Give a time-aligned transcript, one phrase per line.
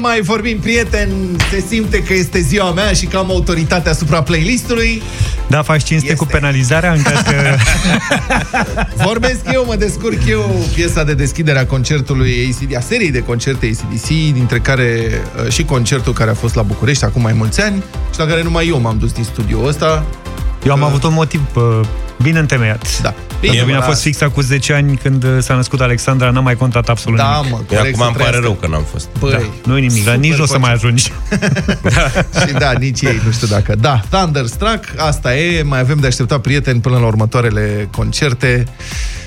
[0.00, 1.08] mai vorbim, prieten.
[1.50, 5.02] Se simte că este ziua mea și că am autoritatea asupra playlistului.
[5.48, 6.18] Da, faci cinste Este.
[6.18, 7.56] cu penalizarea în caz că...
[9.04, 13.70] Vorbesc eu, mă descurc eu piesa de deschidere a concertului ACD, a seriei de concerte
[13.72, 15.08] ACDC, dintre care
[15.44, 18.42] uh, și concertul care a fost la București acum mai mulți ani și la care
[18.42, 20.06] numai eu m-am dus din studioul ăsta.
[20.66, 21.80] Eu am avut un motiv uh,
[22.22, 23.00] bine întemeiat.
[23.02, 23.14] Da.
[23.40, 23.84] Bine, bine a da.
[23.86, 27.36] fost fix cu 10 ani când uh, s-a născut Alexandra, n-am mai contat absolut Da,
[27.36, 27.50] nimic.
[27.50, 28.40] mă, Eu corect acum să îmi pare trăiască.
[28.40, 29.08] rău că n-am fost.
[29.18, 29.38] Băi, Da,
[29.70, 30.84] nu-i nimic, dar super nici nu o să mai concert.
[30.84, 31.12] ajungi.
[32.46, 33.74] Și da, nici ei, nu știu dacă.
[33.74, 38.64] Da, Thunderstruck, asta e, mai avem de așteptat prieteni până la următoarele concerte.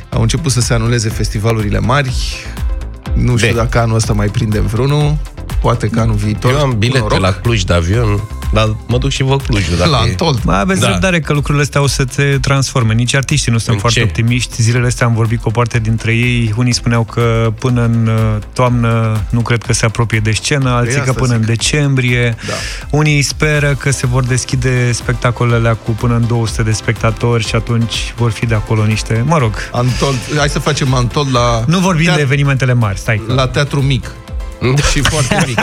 [0.09, 2.13] Au început să se anuleze festivalurile mari.
[3.13, 3.57] Nu știu De.
[3.57, 5.15] dacă anul ăsta mai prindem vreunul.
[5.61, 6.51] Poate că anul viitor.
[6.51, 7.19] Eu am Cu bilete noroc.
[7.19, 8.21] la Cluj de avion,
[8.53, 9.77] dar mă duc și vă Clujul.
[9.77, 10.09] Dacă la e.
[10.09, 10.39] Antold.
[10.43, 10.85] Mai aveți Da.
[10.85, 10.91] da.
[10.91, 12.93] răbdare că lucrurile astea o să se transforme.
[12.93, 14.05] Nici artiștii nu sunt În foarte ce?
[14.05, 14.61] optimiști.
[14.61, 16.53] Zilele astea am vorbit cu o parte dintre ei.
[16.57, 20.93] Unii spuneau că până în uh, toamnă nu cred că se apropie de scenă, alții
[20.95, 21.47] că asta până în zic.
[21.47, 22.35] decembrie.
[22.47, 22.53] Da.
[22.89, 28.13] Unii speră că se vor deschide spectacolele cu până în 200 de spectatori și atunci
[28.17, 29.23] vor fi de acolo niște...
[29.25, 30.17] Mă rog, Antold.
[30.37, 31.63] Hai să facem Antold la...
[31.67, 33.21] nu vorbim teat- de evenimentele mari, stai.
[33.27, 34.11] La teatru mic.
[34.91, 35.59] Și foarte mic.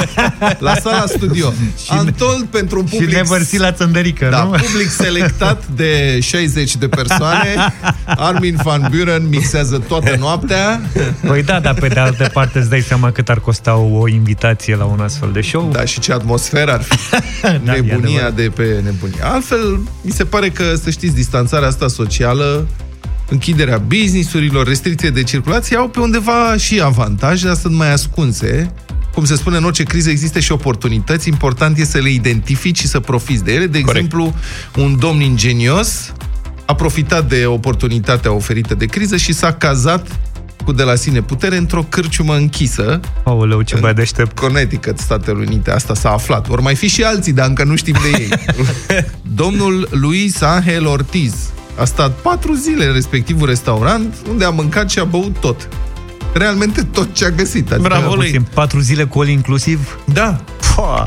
[0.58, 1.52] La sala studio.
[1.88, 3.14] Antold pentru un Și public...
[3.14, 4.50] nevărsi la țândărică, Da, nu?
[4.50, 7.54] public selectat de 60 de persoane.
[8.06, 10.80] Armin van Buren mixează toată noaptea.
[11.26, 14.08] Păi da, dar pe de altă parte îți dai seama cât ar costa o, o
[14.08, 15.68] invitație la un astfel de show.
[15.72, 16.96] Da, și ce atmosferă ar fi.
[17.64, 18.34] Da, e Nebunia adevărat.
[18.34, 19.18] de pe nebunie.
[19.22, 22.66] Altfel, mi se pare că, să știți, distanțarea asta socială,
[23.28, 28.72] închiderea businessurilor, restricție de circulație au pe undeva și avantaje, dar sunt mai ascunse.
[29.14, 31.28] Cum se spune, în orice criză există și oportunități.
[31.28, 33.66] Important este să le identifici și să profiți de ele.
[33.66, 34.04] De Corect.
[34.04, 34.34] exemplu,
[34.76, 36.12] un domn ingenios
[36.66, 40.18] a profitat de oportunitatea oferită de criză și s-a cazat
[40.64, 44.38] cu de la sine putere într-o cârciumă închisă Aoleu, ce băiat deștept.
[44.38, 46.48] Connecticut, Statele Unite, asta s-a aflat.
[46.48, 48.28] Or mai fi și alții, dar încă nu știm de ei.
[49.42, 51.34] Domnul Luis Angel Ortiz
[51.76, 55.68] a stat patru zile în respectivul restaurant, unde a mâncat și a băut tot.
[56.32, 57.72] Realmente tot ce a găsit.
[57.72, 58.26] Adică, Bravo lui.
[58.26, 59.98] Puțin, patru zile cu all inclusiv?
[60.04, 60.40] Da.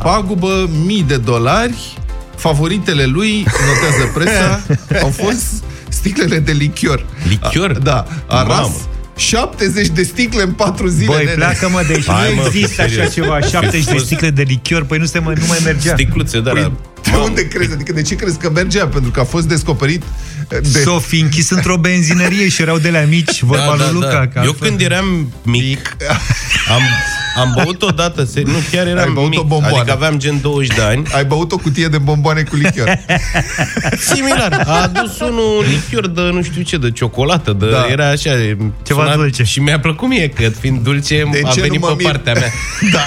[0.04, 1.98] Pagubă mii de dolari.
[2.36, 4.62] Favoritele lui, notează presa,
[5.06, 7.06] au fost sticlele de lichior.
[7.28, 7.78] Lichior?
[7.78, 8.76] Da, a ras Mamă.
[9.20, 11.06] 70 de sticle în patru zile.
[11.06, 11.36] Băi, nene.
[11.36, 13.14] pleacă-mă, deci Hai, nu mă, există așa serios.
[13.14, 15.94] ceva, 70 de fost- sticle de lichior, păi nu, se mai, nu mai mergea.
[15.94, 16.72] Sticluțe, da, Păi, da.
[17.12, 17.72] de unde crezi?
[17.74, 18.88] Adică de ce crezi că mergea?
[18.88, 20.04] Pentru că a fost descoperit
[20.50, 20.80] de...
[20.84, 24.28] S-o fi închis într-o benzinărie și erau de la mici, vorba lui Luca.
[24.28, 25.96] că Eu altfel- când eram mic,
[26.72, 26.82] am,
[27.36, 29.76] am băut odată, se, nu, chiar Ai eram băut mic, o bomboană.
[29.78, 31.04] adică aveam gen 20 de ani.
[31.12, 33.00] Ai băut o cutie de bomboane cu lichior.
[34.14, 34.64] Similar.
[34.68, 37.72] A adus unul un lichior de nu știu ce, de ciocolată, de, Da.
[37.72, 37.88] da.
[37.90, 38.32] era așa.
[38.86, 39.44] Ceva dulce.
[39.44, 42.12] Și mi-a plăcut mie, că fiind dulce, De a ce venit nu mă pe mir?
[42.12, 42.52] partea mea.
[42.94, 43.06] da.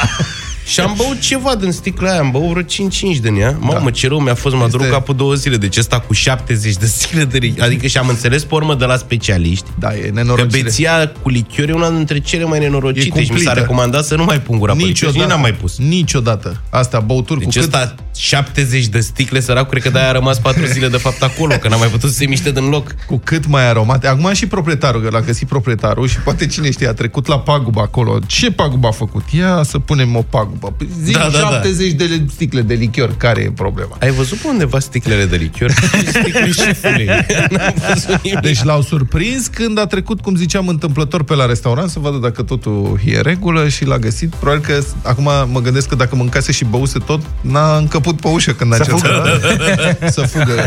[0.66, 3.56] Și am băut ceva din sticla aia, am băut vreo 5-5 din ea.
[3.60, 5.56] Mamă, ce rău mi-a fost, m-a Este- durut capul două zile.
[5.56, 7.66] Deci ăsta cu 70 de sticle de lichior.
[7.66, 10.62] Adică și am înțeles pe urmă de la specialiști Da, e că nenorocire.
[10.62, 13.52] beția cu lichior e una dintre cele mai E nenorocite și mi s-a cumplită.
[13.52, 15.32] recomandat să nu mai pun gura pe lichior și nici Niciodată.
[15.34, 15.78] n-am mai pus.
[15.78, 16.60] Niciodată.
[16.70, 17.74] Asta, băuturi Deci cu cât...
[17.74, 21.54] ăsta 70 de sticle, săracul, cred că de-aia a rămas 4 zile de fapt acolo,
[21.54, 22.94] că n-a mai putut să se miște din loc.
[23.06, 24.06] cu cât mai aromate.
[24.06, 27.80] Acum și proprietarul, că l-a găsit proprietarul și poate cine știe, a trecut la pagubă
[27.80, 28.18] acolo.
[28.26, 29.22] Ce pagubă a făcut?
[29.30, 30.51] Ia să punem o pagubă.
[30.58, 31.38] Păi Zi Da, da, da.
[31.38, 33.14] 70 de sticle de lichior.
[33.16, 33.96] Care e problema?
[34.00, 35.70] Ai văzut pe undeva sticlele de lichior?
[36.20, 37.06] Sticle șefului.
[37.50, 38.40] N-am văzut nimic.
[38.40, 42.42] Deci l-au surprins când a trecut, cum ziceam, întâmplător pe la restaurant să vadă dacă
[42.42, 44.34] totul e în regulă și l-a găsit.
[44.34, 48.52] Probabil că acum mă gândesc că dacă mâncase și băuse tot, n-a încăput pe ușă
[48.52, 49.40] când a Să încercat.
[49.40, 50.10] fugă.
[50.10, 50.54] Să fugă.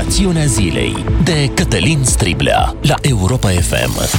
[0.04, 4.18] Rațiunea zilei de Cătălin Striblea la Europa FM.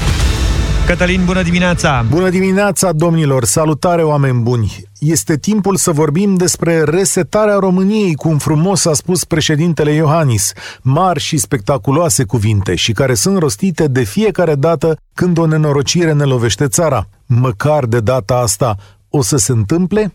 [0.85, 2.05] Cătălin, bună dimineața!
[2.09, 3.43] Bună dimineața, domnilor!
[3.45, 4.83] Salutare, oameni buni!
[4.99, 10.51] Este timpul să vorbim despre resetarea României, cum frumos a spus președintele Iohannis.
[10.81, 16.23] Mari și spectaculoase cuvinte și care sunt rostite de fiecare dată când o nenorocire ne
[16.23, 17.07] lovește țara.
[17.25, 18.75] Măcar de data asta
[19.09, 20.13] o să se întâmple?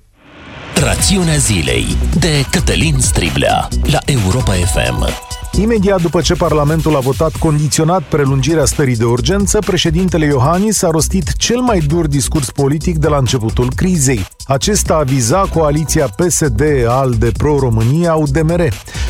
[0.83, 1.87] Rațiunea zilei
[2.19, 5.07] de Cătălin Striblea la Europa FM.
[5.61, 11.33] Imediat după ce Parlamentul a votat condiționat prelungirea stării de urgență, președintele Iohannis a rostit
[11.37, 14.27] cel mai dur discurs politic de la începutul crizei.
[14.49, 18.69] Acesta a vizat coaliția PSD al de Pro-România UDMR.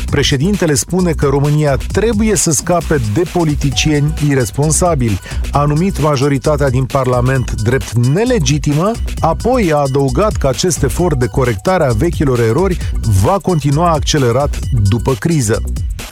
[0.09, 5.19] Președintele spune că România trebuie să scape de politicieni irresponsabili.
[5.51, 11.83] A numit majoritatea din Parlament drept nelegitimă, apoi a adăugat că acest efort de corectare
[11.83, 12.77] a vechilor erori
[13.21, 15.61] va continua accelerat după criză.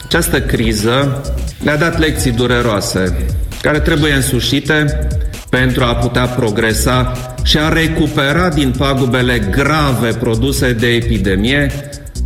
[0.04, 1.22] Această criză
[1.62, 3.26] ne-a dat lecții dureroase
[3.62, 5.08] care trebuie însușite
[5.50, 7.12] pentru a putea progresa
[7.42, 11.70] și a recupera din pagubele grave produse de epidemie,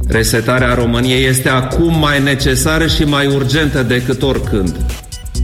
[0.08, 4.76] resetarea României este acum mai necesară și mai urgentă decât oricând.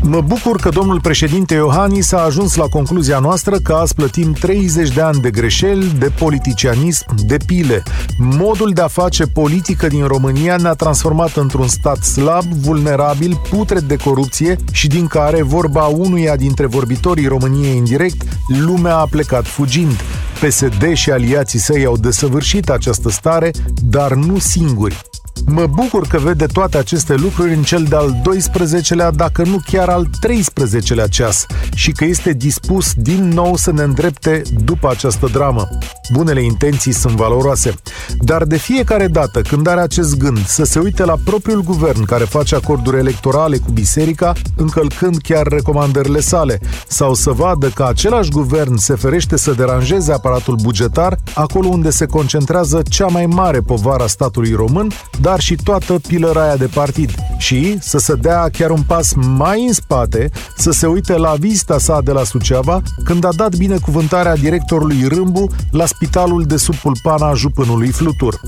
[0.02, 4.92] Mă bucur că domnul președinte Iohannis a ajuns la concluzia noastră că azi plătim 30
[4.92, 7.82] de ani de greșeli, de politicianism, de pile.
[8.18, 13.96] Modul de a face politică din România ne-a transformat într-un stat slab, vulnerabil, putred de
[13.96, 20.00] corupție și din care, vorba unuia dintre vorbitorii României indirect, lumea a plecat fugind.
[20.40, 23.50] PSD și aliații săi au desăvârșit această stare,
[23.82, 25.04] dar nu singuri.
[25.44, 30.06] Mă bucur că vede toate aceste lucruri în cel de-al 12-lea, dacă nu chiar al
[30.26, 35.68] 13-lea ceas, și că este dispus din nou să ne îndrepte după această dramă.
[36.12, 37.74] Bunele intenții sunt valoroase,
[38.20, 42.24] dar de fiecare dată când are acest gând să se uite la propriul guvern care
[42.24, 48.76] face acorduri electorale cu biserica, încălcând chiar recomandările sale, sau să vadă că același guvern
[48.76, 54.06] se ferește să deranjeze aparatul bugetar acolo unde se concentrează cea mai mare povară a
[54.06, 54.90] statului român,
[55.26, 57.14] dar și toată pilăraia de partid.
[57.38, 61.78] Și să se dea chiar un pas mai în spate, să se uite la vizita
[61.78, 67.34] sa de la Suceava, când a dat binecuvântarea directorului Râmbu la spitalul de sub pulpana
[67.34, 68.40] jupânului Flutur.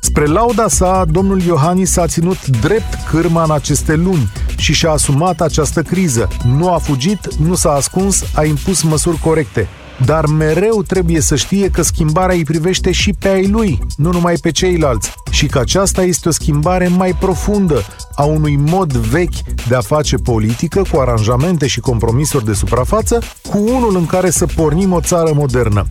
[0.00, 5.40] Spre lauda sa, domnul Iohannis a ținut drept cârma în aceste luni și și-a asumat
[5.40, 6.28] această criză.
[6.44, 9.68] Nu a fugit, nu s-a ascuns, a impus măsuri corecte
[10.04, 14.34] dar mereu trebuie să știe că schimbarea îi privește și pe ai lui, nu numai
[14.34, 17.82] pe ceilalți, și că aceasta este o schimbare mai profundă
[18.20, 23.18] a unui mod vechi de a face politică cu aranjamente și compromisuri de suprafață,
[23.48, 25.86] cu unul în care să pornim o țară modernă.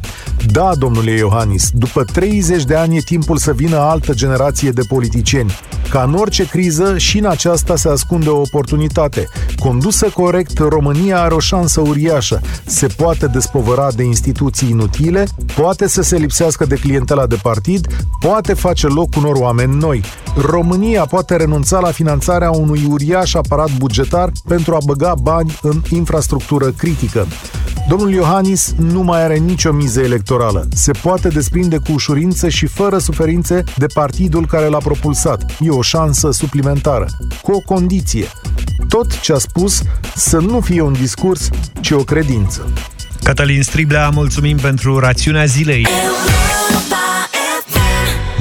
[0.51, 5.51] Da, domnule Iohannis, după 30 de ani e timpul să vină altă generație de politicieni.
[5.89, 9.27] Ca în orice criză, și în aceasta se ascunde o oportunitate.
[9.59, 12.41] Condusă corect, România are o șansă uriașă.
[12.65, 17.87] Se poate despovăra de instituții inutile, poate să se lipsească de clientela de partid,
[18.19, 20.03] poate face loc unor oameni noi.
[20.37, 26.71] România poate renunța la finanțarea unui uriaș aparat bugetar pentru a băga bani în infrastructură
[26.71, 27.27] critică.
[27.89, 30.67] Domnul Iohannis nu mai are nicio miză electorală.
[30.73, 35.51] Se poate desprinde cu ușurință și fără suferințe de partidul care l-a propulsat.
[35.59, 37.07] E o șansă suplimentară,
[37.41, 38.25] cu o condiție.
[38.87, 39.81] Tot ce a spus
[40.15, 41.49] să nu fie un discurs,
[41.81, 42.67] ci o credință.
[43.23, 45.87] Cătălin Striblea, mulțumim pentru rațiunea zilei.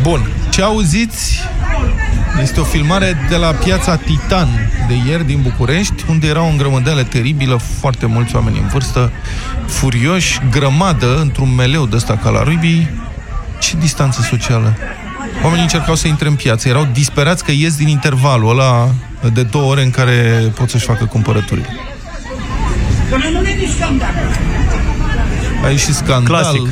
[0.02, 0.20] Bun,
[0.50, 1.40] ce auziți
[2.42, 4.48] este o filmare de la piața Titan
[4.88, 9.12] de ieri din București, unde era o îngrămădeală teribilă, foarte mulți oameni în vârstă,
[9.66, 12.90] furioși, grămadă, într-un meleu de ăsta ca la rubii.
[13.60, 14.76] Ce distanță socială?
[15.42, 18.88] Oamenii încercau să intre în piață, erau disperați că ies din intervalul ăla
[19.32, 21.69] de două ore în care pot să-și facă cumpărăturile.
[25.64, 26.42] Aici și scandal.
[26.42, 26.69] Clasic.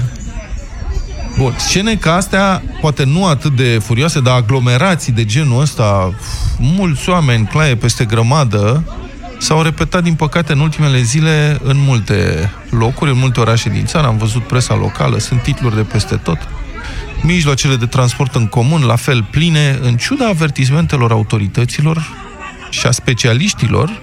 [1.38, 6.15] Bun, scene ca astea, poate nu atât de furioase, dar aglomerații de genul ăsta,
[6.59, 8.85] mulți oameni, claie peste grămadă,
[9.38, 14.06] s-au repetat, din păcate, în ultimele zile în multe locuri, în multe orașe din țară.
[14.06, 16.49] Am văzut presa locală, sunt titluri de peste tot.
[17.23, 22.08] Mijloacele de transport în comun, la fel pline, în ciuda avertismentelor autorităților
[22.70, 24.03] și a specialiștilor,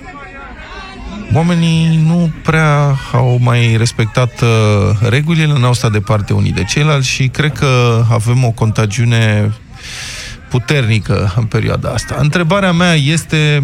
[1.33, 7.27] oamenii nu prea au mai respectat uh, regulile, n-au stat departe unii de ceilalți și
[7.27, 9.53] cred că avem o contagiune
[10.49, 12.15] puternică în perioada asta.
[12.19, 13.63] Întrebarea mea este,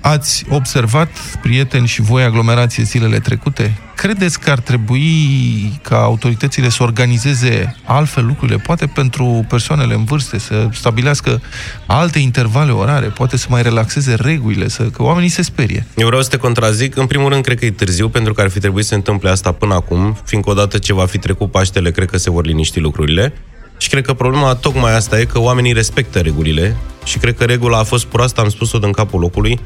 [0.00, 1.08] ați observat,
[1.42, 3.78] prieteni și voi, aglomerație zilele trecute?
[3.94, 10.38] Credeți că ar trebui ca autoritățile să organizeze altfel lucrurile, poate pentru persoanele în vârstă,
[10.38, 11.40] să stabilească
[11.86, 15.86] alte intervale orare, poate să mai relaxeze regulile, să, că oamenii se sperie?
[15.96, 16.96] Eu vreau să te contrazic.
[16.96, 19.30] În primul rând, cred că e târziu, pentru că ar fi trebuit să se întâmple
[19.30, 22.80] asta până acum, fiindcă odată ce va fi trecut Paștele, cred că se vor liniști
[22.80, 23.32] lucrurile.
[23.78, 27.78] Și cred că problema tocmai asta e că oamenii respectă regulile și cred că regula
[27.78, 29.60] a fost proastă, am spus-o din capul locului,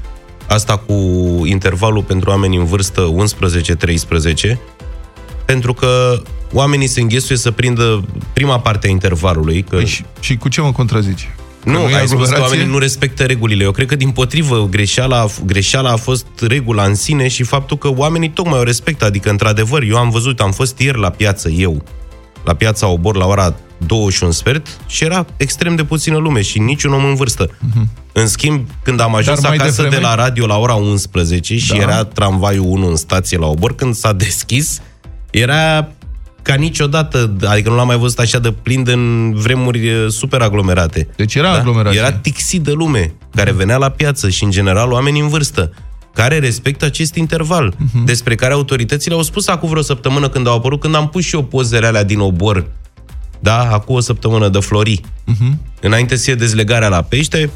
[0.46, 0.92] asta cu
[1.44, 3.14] intervalul pentru oameni în vârstă
[4.54, 4.56] 11-13,
[5.44, 6.22] pentru că
[6.52, 9.62] oamenii se înghesuie să prindă prima parte a intervalului.
[9.62, 9.76] Că...
[9.76, 11.28] Păi și, și cu ce mă contrazici?
[11.64, 12.42] Că Nu, e ai spus că aglomerație?
[12.42, 13.64] oamenii nu respectă regulile.
[13.64, 17.88] Eu cred că, din potrivă, greșeala, greșeala a fost regula în sine și faptul că
[17.88, 19.04] oamenii tocmai o respectă.
[19.04, 21.82] Adică, într-adevăr, eu am văzut, am fost ieri la piață, eu,
[22.44, 23.54] la piața Obor, la ora
[23.86, 27.50] 2 și un sfert și era extrem de puțină lume și niciun om în vârstă.
[28.12, 31.56] În schimb, când am ajuns Dar mai acasă devreme- de la radio la ora 11
[31.58, 31.76] și Da.
[31.76, 34.80] era tramvaiul 1 în stație la Obor, când s-a deschis,
[35.30, 35.88] era
[36.42, 40.40] ca niciodată, adică nu l-am mai văzut așa de plin de în vremuri eh, super
[40.40, 41.08] aglomerate.
[41.16, 41.98] Deci era aglomerație.
[41.98, 45.72] Era tixit de lume care venea la piață și, în general, oameni în vârstă.
[46.14, 48.04] Care respectă acest interval, uh-huh.
[48.04, 51.34] despre care autoritățile au spus acum vreo săptămână când au apărut, când am pus și
[51.34, 52.66] eu pozele alea din obor,
[53.38, 55.56] da, acum o săptămână de flori, uh-huh.
[55.80, 57.50] înainte să fie dezlegarea la pește,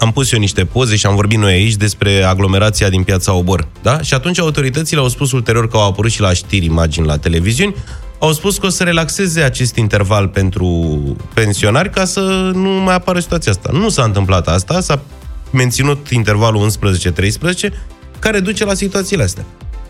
[0.00, 3.66] am pus eu niște poze și am vorbit noi aici despre aglomerația din piața Obor.
[3.82, 4.00] Da?
[4.00, 7.74] Și atunci autoritățile au spus ulterior că au apărut și la știri imagini la televiziuni,
[8.18, 10.96] au spus că o să relaxeze acest interval pentru
[11.34, 12.20] pensionari ca să
[12.54, 13.70] nu mai apară situația asta.
[13.72, 15.02] Nu s-a întâmplat asta, s-a
[15.50, 17.72] menținut intervalul 11-13,
[18.18, 19.44] care duce la situațiile astea.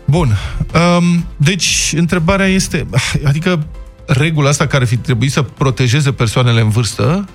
[0.05, 0.37] Bun.
[0.97, 2.85] Um, deci, întrebarea este,
[3.23, 3.65] adică
[4.05, 7.25] regula asta care fi trebuit să protejeze persoanele în vârstă,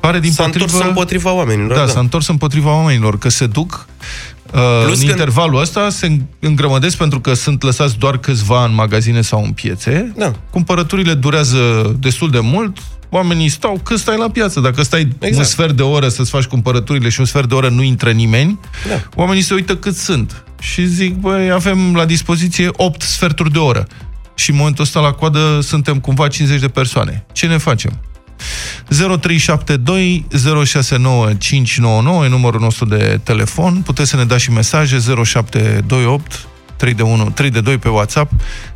[0.00, 0.64] pare din S-a potrivă...
[0.64, 1.76] întors împotriva oamenilor.
[1.76, 3.86] Da, s-a întors împotriva oamenilor, că se duc
[4.54, 8.74] uh, Plus în că- intervalul ăsta, se îngrămădesc pentru că sunt lăsați doar câțiva în
[8.74, 10.12] magazine sau în piețe.
[10.16, 10.32] Da.
[10.50, 12.78] Cumpărăturile durează destul de mult,
[13.10, 14.60] oamenii stau cât stai la piață.
[14.60, 15.36] Dacă stai Exact.
[15.36, 18.58] un sfert de oră să-ți faci cumpărăturile și un sfert de oră nu intră nimeni,
[18.88, 19.02] Da.
[19.14, 20.42] oamenii se uită cât sunt.
[20.60, 23.86] Și zic, băi, avem la dispoziție 8 sferturi de oră.
[24.34, 27.26] Și în momentul ăsta la coadă suntem cumva 50 de persoane.
[27.32, 28.00] Ce ne facem?
[28.88, 30.26] 0372
[30.64, 33.82] 069599 e numărul nostru de telefon.
[33.84, 36.46] Puteți să ne dați și mesaje 0728
[36.78, 38.32] 3 de 1, 3 de 2 pe WhatsApp.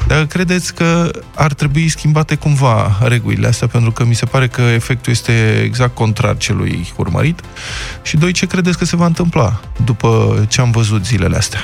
[0.07, 4.61] Dacă credeți că ar trebui schimbate cumva regulile astea, pentru că mi se pare că
[4.61, 7.41] efectul este exact contrar celui urmărit.
[8.03, 11.61] Și doi, ce credeți că se va întâmpla după ce am văzut zilele astea?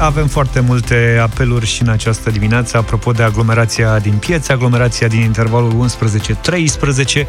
[0.00, 5.20] Avem foarte multe apeluri și în această dimineață, apropo de aglomerația din piețe, aglomerația din
[5.20, 7.26] intervalul 11-13.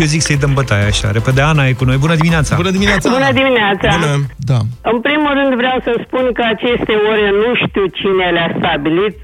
[0.00, 1.10] Eu zic să-i dăm bătaie așa.
[1.10, 1.96] Repede, Ana e cu noi.
[1.96, 2.56] Bună dimineața!
[2.56, 3.10] Bună dimineața!
[3.18, 3.88] Bună dimineața!
[3.98, 4.14] Bună!
[4.50, 4.58] Da.
[4.92, 9.16] În primul rând vreau să spun că aceste ore nu știu cine le-a stabilit.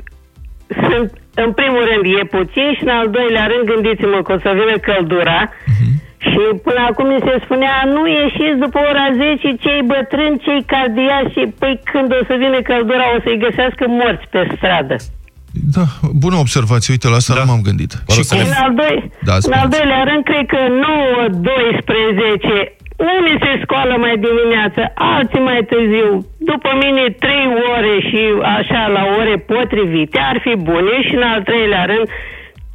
[0.89, 1.09] Sunt,
[1.45, 4.77] în primul rând, e puțin și în al doilea rând, gândiți-mă că o să vină
[4.89, 5.41] căldura
[6.31, 11.33] și până acum mi se spunea, nu ieșiți după ora 10, cei bătrâni, cei cardiaci,
[11.37, 14.97] și păi când o să vină căldura o să-i găsească morți pe stradă.
[15.77, 15.85] Da,
[16.25, 16.91] bună observație.
[16.95, 17.41] Uite, la asta Da.
[17.41, 17.93] nu m-am gândit.
[17.95, 18.43] Mă rog Și să cum?
[18.43, 18.97] ne- În al, doi,
[19.29, 19.73] Da, în al spuneți.
[19.77, 22.77] doilea rând, cred că 9-12,
[23.17, 24.81] unii se scoală mai dimineață,
[25.15, 26.09] alții mai târziu.
[26.51, 28.21] După mine, 3 ore și
[28.59, 32.07] așa la ore potrivite ar fi bune și în al treilea rând,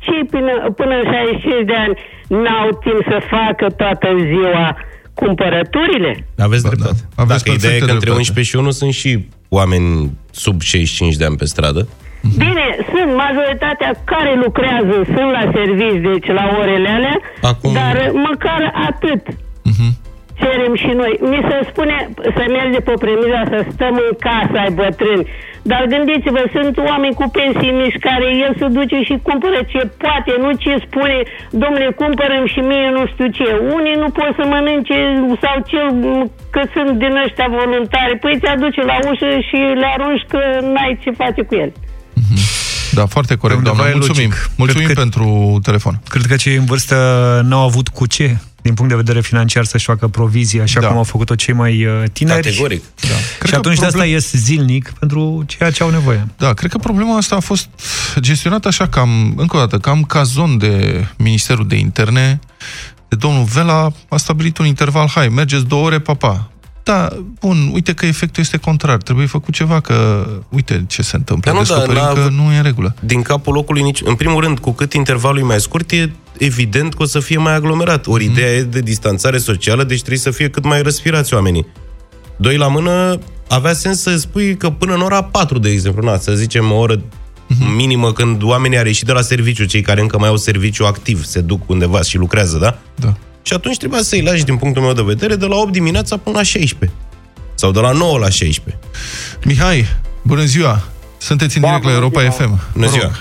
[0.05, 1.95] cei până, până în 65 de ani
[2.27, 4.77] n-au timp să facă toată ziua
[5.13, 6.25] cumpărăturile.
[6.37, 6.99] Aveți Ba, dreptate.
[7.15, 7.21] da.
[7.23, 8.17] Aveți Dacă ideea e perfectă că între dreptate.
[8.17, 11.87] 11 și 1 sunt și oameni sub 65 de ani pe stradă.
[12.37, 18.61] Bine, sunt majoritatea care lucrează, sunt la servici, deci la orele alea, Acum- dar măcar
[18.89, 19.21] atât.
[20.41, 21.13] Cerem și noi.
[21.31, 21.97] Mi se spune
[22.37, 25.25] să merge pe premiza să stăm în casă ai bătrâni.
[25.71, 30.31] Dar gândiți-vă, sunt oameni cu pensii mici care el se duce și cumpără ce poate,
[30.43, 31.17] nu ce spune,
[31.61, 33.47] domnule, cumpărăm și mie nu știu ce.
[33.77, 34.97] Unii nu pot să mănânce
[35.43, 35.79] sau ce,
[36.53, 38.13] că sunt din ăștia voluntari.
[38.23, 40.39] Păi ți aduce la ușă și le arunci că
[40.73, 41.71] n-ai ce face cu el.
[42.97, 43.93] Da, foarte corect, Undeva doamna.
[43.93, 44.29] e Mulțumim.
[44.29, 44.49] logic.
[44.61, 45.25] Mulțumim Cred că- pentru
[45.67, 45.93] telefon.
[46.13, 46.95] Cred că cei în vârstă
[47.49, 48.27] n-au avut cu ce,
[48.67, 50.87] din punct de vedere financiar, să-și facă provizii, așa Da.
[50.87, 52.41] cum au făcut-o cei mai uh, tineri.
[52.41, 52.83] Categoric.
[53.01, 53.07] Da.
[53.07, 56.27] Cred Și că atunci de asta problem- ies zilnic pentru ceea ce au nevoie.
[56.37, 57.67] Da, cred că problema asta a fost
[58.19, 62.39] gestionată așa cam, încă o dată, cam ca zon de Ministerul de Interne,
[63.07, 66.51] de domnul Vela a stabilit un interval, hai, mergeți două ore, papa.
[66.87, 71.51] Da, bun, uite că efectul este contrar, trebuie făcut ceva, că uite ce se întâmplă,
[71.51, 72.95] Dar nu, dar descoperim n-a că avut- nu e în regulă.
[72.99, 74.01] Din capul locului, nici...
[74.03, 77.37] în primul rând, cu cât intervalul e mai scurt, e evident că o să fie
[77.37, 78.05] mai aglomerat.
[78.07, 78.31] Ori Mhm.
[78.33, 81.65] ideea e de distanțare socială, deci trebuie să fie cât mai răspirați oamenii.
[82.37, 86.17] Doi la mână, avea sens să spui că până în ora 4, de exemplu, na,
[86.17, 87.01] să zicem o oră
[87.47, 87.75] Mhm.
[87.75, 91.23] minimă când oamenii ar ieși de la serviciu, cei care încă mai au serviciu activ,
[91.25, 92.77] se duc undeva și lucrează, da?
[92.95, 93.13] Da.
[93.47, 96.35] Și atunci trebuia să-i lași, din punctul meu de vedere, de la 8 dimineața până
[96.37, 96.97] la 16.
[97.55, 98.81] Sau de la 9 la 16.
[99.45, 99.85] Mihai,
[100.21, 100.79] bună ziua!
[101.17, 102.31] Sunteți în Da, direct la bună Europa ziua.
[102.47, 102.49] FM.
[102.49, 102.91] Bună Vă rog.
[102.91, 103.11] ziua!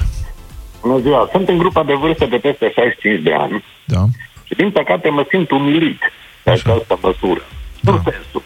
[0.81, 4.05] Bună ziua, sunt în grupa de vârstă de peste 65 de ani Da.
[4.45, 6.01] și din păcate mă simt umilit
[6.45, 7.43] de această măsură.
[7.81, 7.93] Da.
[7.93, 8.43] În sensul,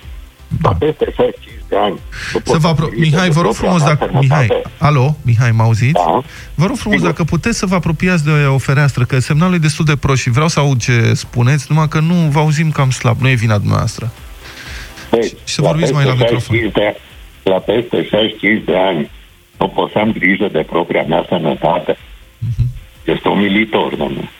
[0.62, 1.98] la peste 65 de ani.
[2.32, 4.18] nu pot Să vă apro- trăi Mihai, de vă rog propria frumos mea dacă...
[4.20, 4.74] Mihai, sănătate.
[4.78, 5.92] alo, Mihai, mă auziți?
[5.92, 6.22] Da.
[6.54, 7.10] Vă rog frumos Sigur.
[7.10, 10.30] dacă puteți să vă apropiați de o fereastră, că semnalul e destul de prost și
[10.30, 13.58] vreau să aud ce spuneți, numai că nu vă auzim cam slab, nu e vina
[13.58, 14.10] dumneavoastră.
[15.10, 16.56] Deci, Și să vorbiți mai la peste microfon.
[16.56, 16.96] 65 De,
[17.50, 19.10] la peste 65 de ani
[19.58, 21.96] nu pot să am grijă de propria mea sănătate.
[22.38, 22.66] Mhm.
[23.04, 24.30] Este umilitor, domnule.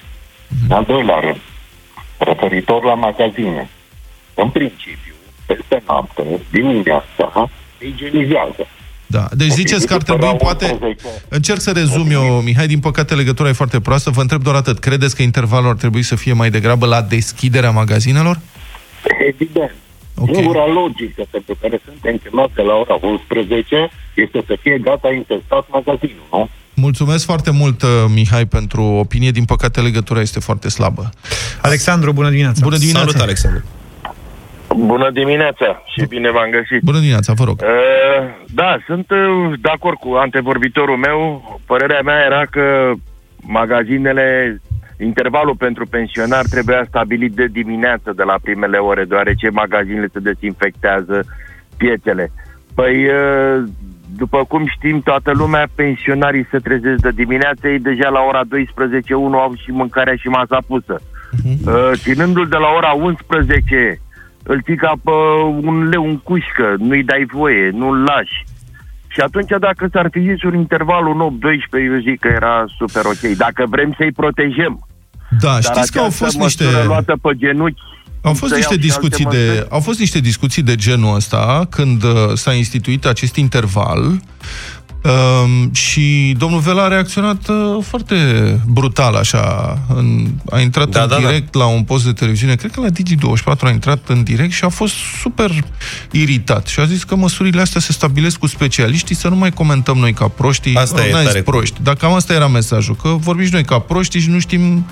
[0.69, 1.41] În al doilea rând,
[2.19, 3.69] referitor la magazine,
[4.35, 5.10] în principiu,
[5.51, 8.67] peste noapte, dimineața, se igienizează.
[9.07, 9.29] Da.
[9.33, 10.79] Deci ziceți că ar trebui, poate...
[11.29, 14.11] Încerc să rezum eu, Mihai, din păcate legătura e foarte proastă.
[14.11, 14.79] Vă întreb doar atât.
[14.79, 18.41] Credeți că intervalul ar trebui să fie mai degrabă la deschiderea magazinelor?
[19.29, 19.75] Evident.
[20.15, 20.35] Okay.
[20.35, 25.67] Singura logică pentru care suntem chemați de la ora 11 este să fie gata intestat
[25.71, 26.49] magazinul, nu?
[26.75, 29.31] Mulțumesc foarte mult, uh, Mihai, pentru opinie.
[29.31, 31.11] Din păcate, legătura este foarte slabă.
[31.63, 32.61] Alexandru, bună dimineața!
[32.63, 33.09] Bună dimineața!
[33.09, 33.65] Salut, Alexandru!
[34.77, 36.83] Bună dimineața și bine v-am găsit.
[36.83, 37.61] Bună dimineața, vă rog.
[37.63, 41.43] Uh, da, sunt uh, de acord cu antevorbitorul meu.
[41.67, 42.93] Părerea mea era că
[43.41, 44.61] magazinele,
[44.99, 51.25] intervalul pentru pensionar trebuia stabilit de dimineață, de la primele ore, deoarece magazinele se dezinfectează
[51.77, 52.33] piețele.
[52.75, 53.63] Păi, uh,
[54.17, 59.15] după cum știm, toată lumea, pensionarii se trezesc de dimineață, ei deja la ora 12,
[59.15, 61.01] 1 au și mâncarea și masa pusă.
[61.01, 61.67] Uh-huh.
[61.67, 64.01] Uh, ținându-l de la ora 11
[64.43, 65.11] îl ții ca pe
[65.69, 68.45] un leu în cușcă, nu-i dai voie, nu-l lași.
[69.09, 73.05] Și atunci, dacă s-ar fi zis un interval, un 8-12, eu zic că era super
[73.05, 73.37] ok.
[73.37, 74.87] Dacă vrem să-i protejăm.
[75.41, 76.65] Da, Dar știți că au fost niște...
[76.87, 77.83] luată pe genunchi,
[78.23, 82.53] au fost, niște discuții de, au fost niște discuții de genul ăsta când uh, s-a
[82.53, 84.21] instituit acest interval
[85.03, 88.17] Um, și domnul Vela a reacționat uh, foarte
[88.67, 89.79] brutal, așa.
[89.95, 91.21] În, a intrat da, în da, da.
[91.21, 91.59] direct da.
[91.59, 94.69] la un post de televiziune, cred că la Digi24 a intrat în direct și a
[94.69, 95.65] fost super
[96.11, 96.67] iritat.
[96.67, 100.13] Și a zis că măsurile astea se stabilesc cu specialiștii, să nu mai comentăm noi
[100.13, 100.75] ca proștii.
[100.75, 101.83] Asta e tare proști.
[101.83, 104.87] Dar cam asta era mesajul, că vorbim și noi ca proștii și nu știm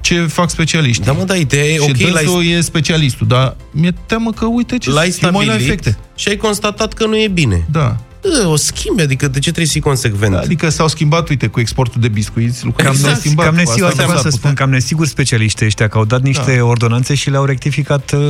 [0.00, 1.04] ce fac specialiștii.
[1.04, 2.40] Da, mă, da, ideea e și ok.
[2.40, 5.98] Și e specialistul, dar mi-e teamă că, uite ce l-ai stabilit la efecte.
[6.14, 7.66] și ai constatat că nu e bine.
[7.70, 7.96] Da
[8.44, 10.34] o schimbi, adică de ce trebuie să fii consecvent?
[10.34, 13.20] Adică s-au schimbat, uite, cu exportul de biscuiți, lucrurile cam, exact.
[13.20, 13.46] schimbat.
[13.46, 16.64] Cam nesigur, asta să spun, cam nesigur specialiștii ăștia, că au dat niște da.
[16.64, 18.20] ordonanțe și le-au rectificat uh,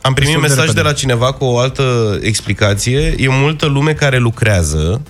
[0.00, 3.14] Am primit mesaj de, de la cineva cu o altă explicație.
[3.18, 5.02] E multă lume care lucrează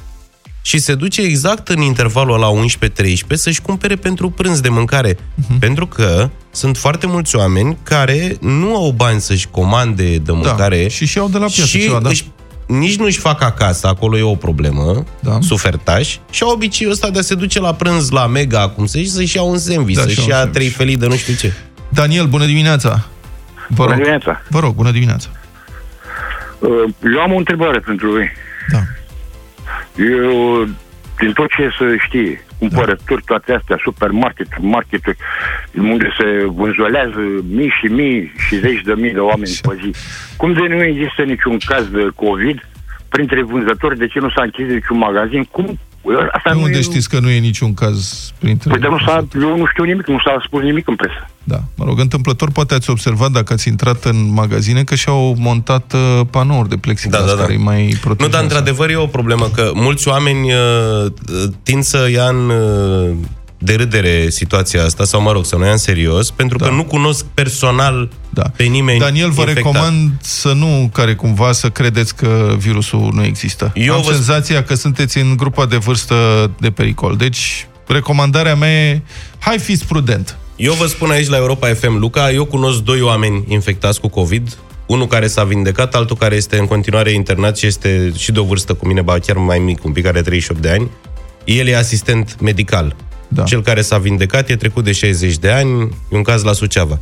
[0.62, 2.50] și se duce exact în intervalul la
[2.98, 5.14] 11-13 să-și cumpere pentru prânz de mâncare.
[5.14, 5.58] Uh-huh.
[5.58, 10.82] Pentru că sunt foarte mulți oameni care nu au bani să-și comande de da, mâncare
[10.82, 12.08] da, și și au de la piață și ceva, da?
[12.08, 12.24] își
[12.68, 15.38] nici nu-și fac acasă, acolo e o problemă, da.
[15.40, 18.98] sufertaș, și au obiceiul ăsta de a se duce la prânz la Mega, acum să
[18.98, 21.52] și să-și ia un sandwich, da, să-și ia trei felii de nu știu ce.
[21.88, 23.06] Daniel, bună dimineața!
[23.68, 23.96] Vă bună rog.
[23.96, 24.42] dimineața!
[24.48, 25.28] Vă rog, bună dimineața!
[26.58, 26.70] Uh,
[27.14, 28.30] eu am o întrebare pentru voi.
[28.70, 28.80] Da.
[29.96, 30.64] Eu,
[31.18, 33.26] din tot ce să știe, cumpărături, da.
[33.26, 35.02] toate astea, supermarket, market
[35.78, 39.90] unde se vânzolează mii și mii și zeci de mii de oameni pe zi.
[40.36, 42.68] Cum de nu există niciun caz de COVID
[43.08, 45.44] printre vânzători, de ce nu s-a închis niciun magazin?
[45.44, 45.78] Cum
[46.32, 46.82] Asta nu unde e...
[46.82, 48.70] știți că nu e niciun caz printre...
[48.70, 51.30] Păi, dar nu s-a, eu nu știu nimic, nu s-a spus nimic în presă.
[51.44, 55.92] Da, mă rog, întâmplător poate ați observat dacă ați intrat în magazine că și-au montat
[55.92, 57.40] uh, panouri de plexiglas da, da, da.
[57.40, 58.22] care mai protejează.
[58.22, 61.12] Nu, dar într-adevăr e o problemă că mulți oameni uh,
[61.62, 63.16] tind să ia în uh,
[63.58, 66.66] de râdere situația asta, sau mă rog, să nu ia în serios, pentru da.
[66.66, 68.08] că nu cunosc personal
[68.42, 68.50] da.
[68.56, 69.72] pe nimeni Daniel, vă infectat.
[69.72, 73.72] recomand să nu, care cumva, să credeți că virusul nu există.
[73.74, 74.12] Eu Am vă...
[74.12, 77.16] senzația că sunteți în grupa de vârstă de pericol.
[77.16, 79.02] Deci, recomandarea mea e,
[79.38, 80.36] hai fiți prudent.
[80.56, 84.58] Eu vă spun aici la Europa FM, Luca, eu cunosc doi oameni infectați cu COVID,
[84.86, 88.44] unul care s-a vindecat, altul care este în continuare internat și este și de o
[88.44, 90.90] vârstă cu mine, ba chiar mai mic, un pic, are 38 de ani.
[91.44, 92.96] El e asistent medical
[93.28, 93.42] da.
[93.42, 96.98] Cel care s-a vindecat e trecut de 60 de ani, e un caz la Suceava.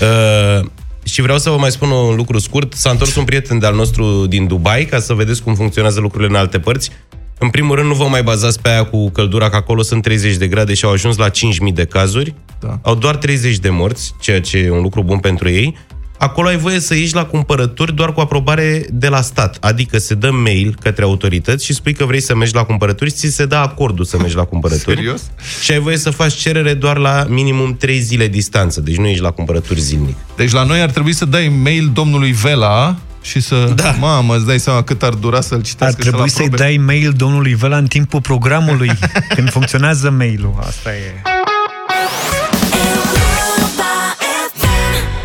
[0.00, 0.66] Uh,
[1.02, 2.72] și vreau să vă mai spun un lucru scurt.
[2.72, 6.36] S-a întors un prieten de-al nostru din Dubai, ca să vedeți cum funcționează lucrurile în
[6.36, 6.90] alte părți.
[7.38, 10.36] În primul rând, nu vă mai bazați pe aia cu căldura, că acolo sunt 30
[10.36, 11.32] de grade și au ajuns la 5.000
[11.74, 12.34] de cazuri.
[12.60, 12.78] Da.
[12.82, 15.76] Au doar 30 de morți, ceea ce e un lucru bun pentru ei
[16.20, 19.56] acolo ai voie să ieși la cumpărături doar cu aprobare de la stat.
[19.60, 23.16] Adică se dă mail către autorități și spui că vrei să mergi la cumpărături și
[23.16, 24.96] ți se dă acordul să mergi la cumpărături.
[24.96, 25.22] Serios?
[25.62, 28.80] Și ai voie să faci cerere doar la minimum 3 zile distanță.
[28.80, 30.16] Deci nu ești la cumpărături zilnic.
[30.36, 33.72] Deci la noi ar trebui să dai mail domnului Vela și să...
[33.74, 33.90] Da.
[33.90, 37.54] Mamă, îți dai seama cât ar dura să-l citească Ar trebui să-i dai mail domnului
[37.54, 38.90] Vela în timpul programului,
[39.34, 40.54] când funcționează mailul.
[40.60, 41.39] Asta e...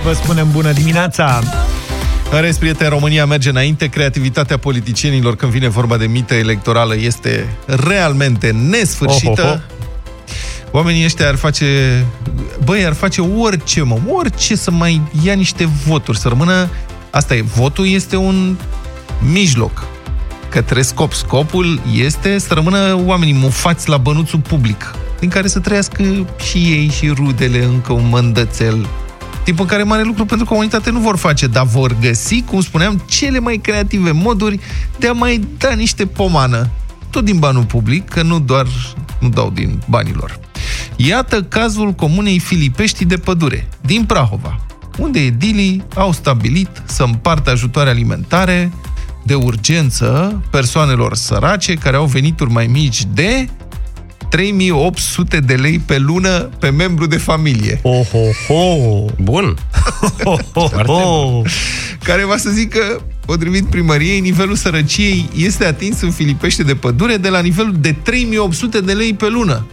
[0.05, 1.41] Vă spunem bună dimineața!
[2.31, 3.87] În rest, prieteni, România merge înainte.
[3.87, 9.41] Creativitatea politicienilor când vine vorba de mită electorală este realmente nesfârșită.
[9.41, 9.59] Oh, oh, oh.
[10.71, 11.65] Oamenii ăștia ar face...
[12.63, 16.69] Băi, ar face orice, mă, orice să mai ia niște voturi, să rămână...
[17.09, 18.55] Asta e, votul este un
[19.31, 19.85] mijloc
[20.49, 21.13] către scop.
[21.13, 26.03] Scopul este să rămână oamenii mufați la bănuțul public, din care să trăiască
[26.49, 28.87] și ei și rudele încă un mândățel
[29.45, 33.03] timp în care mare lucru pentru comunitate nu vor face, dar vor găsi, cum spuneam,
[33.07, 34.59] cele mai creative moduri
[34.99, 36.69] de a mai da niște pomană
[37.09, 38.67] tot din banul public, că nu doar
[39.19, 40.39] nu dau din banii lor.
[40.95, 44.59] Iată cazul comunei Filipești de Pădure, din Prahova,
[44.97, 48.71] unde edilii au stabilit să împartă ajutoare alimentare
[49.23, 53.49] de urgență persoanelor sărace care au venituri mai mici de
[54.35, 57.79] 3800 de lei pe lună pe membru de familie.
[57.83, 59.11] Oh, oh, oh.
[59.21, 59.57] Bun.
[60.23, 61.41] Oh, oh, oh.
[62.03, 67.29] Care va să zică, potrivit primăriei, nivelul sărăciei este atins în Filipește de Pădure de
[67.29, 69.65] la nivelul de 3800 de lei pe lună.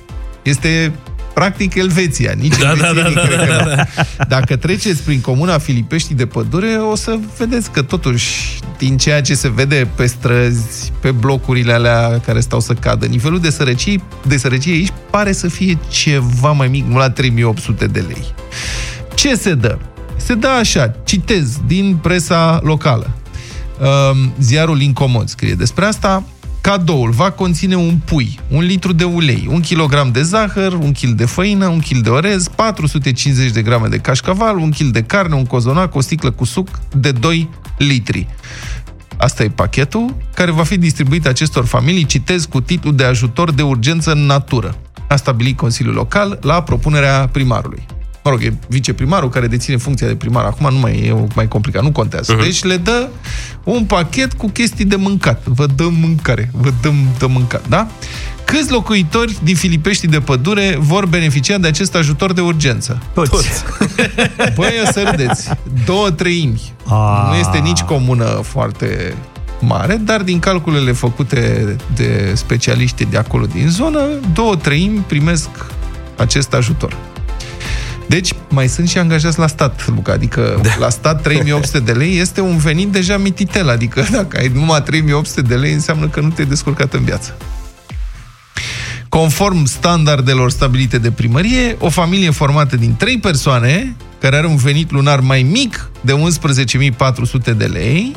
[0.42, 0.92] Este
[1.34, 2.32] practic Elveția.
[2.38, 3.74] Nici Da, da, elvețienii da, da, cred că da, nu.
[3.74, 4.24] da.
[4.28, 9.34] Dacă treceți prin comuna Filipeștii de Pădure, o să vedeți că totuși, din ceea ce
[9.34, 14.36] se vede pe străzi, pe blocurile alea care stau să cadă, nivelul de sărăcie, de
[14.36, 18.34] sărăcie aici pare să fie ceva mai mic, nu la 3800 de lei.
[19.14, 19.78] Ce se dă?
[20.16, 23.10] Se dă așa, citez din presa locală.
[23.80, 26.24] Um, Ziarul Incomod scrie despre asta.
[26.62, 31.14] Cadoul va conține un pui, un litru de ulei, un kilogram de zahăr, un kil
[31.14, 35.34] de făină, un kil de orez, 450 de grame de cașcaval, un kil de carne,
[35.34, 37.48] un cozonac, o sticlă cu suc de 2
[37.78, 38.26] litri.
[39.16, 43.62] Asta e pachetul care va fi distribuit acestor familii, citez, cu titlul de ajutor de
[43.62, 44.76] urgență în natură.
[45.08, 47.86] A stabilit Consiliul Local la propunerea primarului.
[48.24, 50.44] Mă rog, e viceprimarul care deține funcția de primar.
[50.44, 52.36] Acum nu mai e mai complicat, nu contează.
[52.36, 52.42] Uh-huh.
[52.42, 53.08] Deci le dă
[53.64, 55.44] un pachet cu chestii de mâncat.
[55.44, 57.88] Vă dăm mâncare, vă dăm de mâncat, da?
[58.44, 63.02] Câți locuitori din Filipești de Pădure vor beneficia de acest ajutor de urgență?
[63.14, 63.64] Toți.
[64.56, 65.50] Băi, o să râdeți.
[65.84, 66.72] Două treimi.
[66.86, 67.28] A.
[67.30, 69.14] Nu este nici comună foarte
[69.60, 74.00] mare, dar din calculele făcute de specialiști de acolo din zonă,
[74.32, 75.48] două treimi primesc
[76.16, 76.96] acest ajutor.
[78.12, 80.70] Deci, mai sunt și angajați la stat, Luca, adică da.
[80.78, 85.40] la stat 3800 de lei este un venit deja mititel, adică dacă ai numai 3800
[85.40, 87.36] de lei înseamnă că nu te-ai descurcat în viață.
[89.08, 94.90] Conform standardelor stabilite de primărie, o familie formată din trei persoane, care are un venit
[94.90, 98.12] lunar mai mic de 11.400 de lei,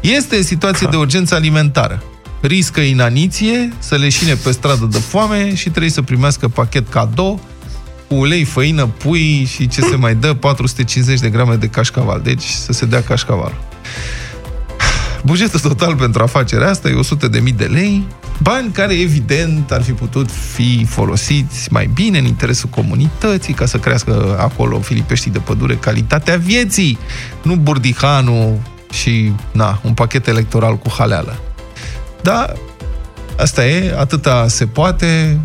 [0.00, 2.02] este în situație de urgență alimentară.
[2.40, 7.40] Riscă inaniție, să leșine pe stradă de foame și trebuie să primească pachet cadou
[8.10, 12.20] cu ulei, făină, pui și ce se mai dă, 450 de grame de cașcaval.
[12.20, 13.54] Deci să se dea cașcaval.
[15.24, 17.00] Bugetul total pentru afacerea asta e
[17.48, 18.06] 100.000 de lei,
[18.42, 23.78] bani care evident ar fi putut fi folosiți mai bine în interesul comunității, ca să
[23.78, 26.98] crească acolo Filipeștii de pădure calitatea vieții,
[27.42, 28.60] nu burdihanul
[28.92, 31.38] și na, un pachet electoral cu haleală.
[32.22, 32.52] Da,
[33.38, 35.40] asta e, atâta se poate,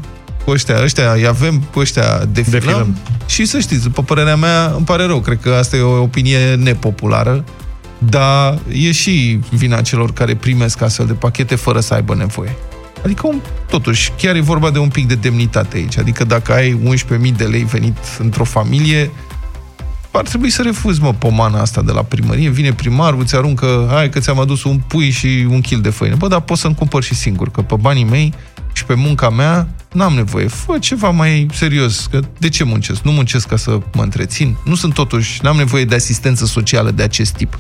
[0.46, 2.98] cu ăștia, ăștia îi avem, cu ăștia defilăm, Defilăm.
[3.26, 6.56] și să știți, după părerea mea, îmi pare rău, cred că asta e o opinie
[6.56, 7.44] nepopulară,
[7.98, 12.56] dar e și vina celor care primesc astfel de pachete fără să aibă nevoie.
[13.06, 15.98] Adică, un, totuși, chiar e vorba de un pic de demnitate aici.
[15.98, 16.80] Adică dacă ai
[17.32, 19.12] 11.000 de lei venit într-o familie,
[20.12, 22.50] ar trebui să refuzi, mă, pomana asta de la primărie.
[22.50, 26.16] Vine primarul, îți aruncă, hai că ți-am adus un pui și un kil de făină.
[26.16, 28.34] Bă, dar pot să-mi cumpăr și singur, că pe banii mei
[28.76, 30.48] și pe munca mea n-am nevoie.
[30.48, 33.02] Fă ceva mai serios, că de ce muncesc?
[33.02, 34.56] Nu muncesc ca să mă întrețin.
[34.66, 37.58] Nu sunt totuși, n-am nevoie de asistență socială de acest tip.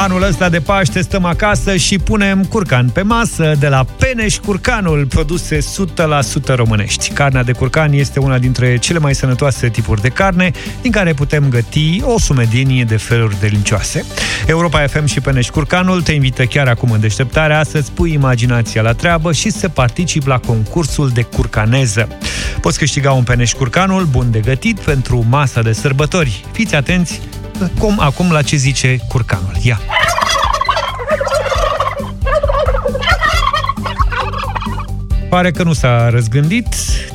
[0.00, 5.06] Anul ăsta de Paște stăm acasă și punem curcan pe masă de la Peneș Curcanul,
[5.06, 7.10] produse 100% românești.
[7.10, 10.50] Carnea de curcan este una dintre cele mai sănătoase tipuri de carne,
[10.82, 14.04] din care putem găti o sumedenie de feluri delincioase.
[14.46, 18.92] Europa FM și Peneș Curcanul te invită chiar acum în deșteptarea să-ți pui imaginația la
[18.92, 22.08] treabă și să participi la concursul de curcaneză.
[22.60, 26.44] Poți câștiga un Peneș Curcanul bun de gătit pentru masa de sărbători.
[26.52, 27.20] Fiți atenți
[27.78, 29.52] cum acum la ce zice curcanul.
[29.62, 29.80] Ia!
[35.28, 36.66] Pare că nu s-a răzgândit.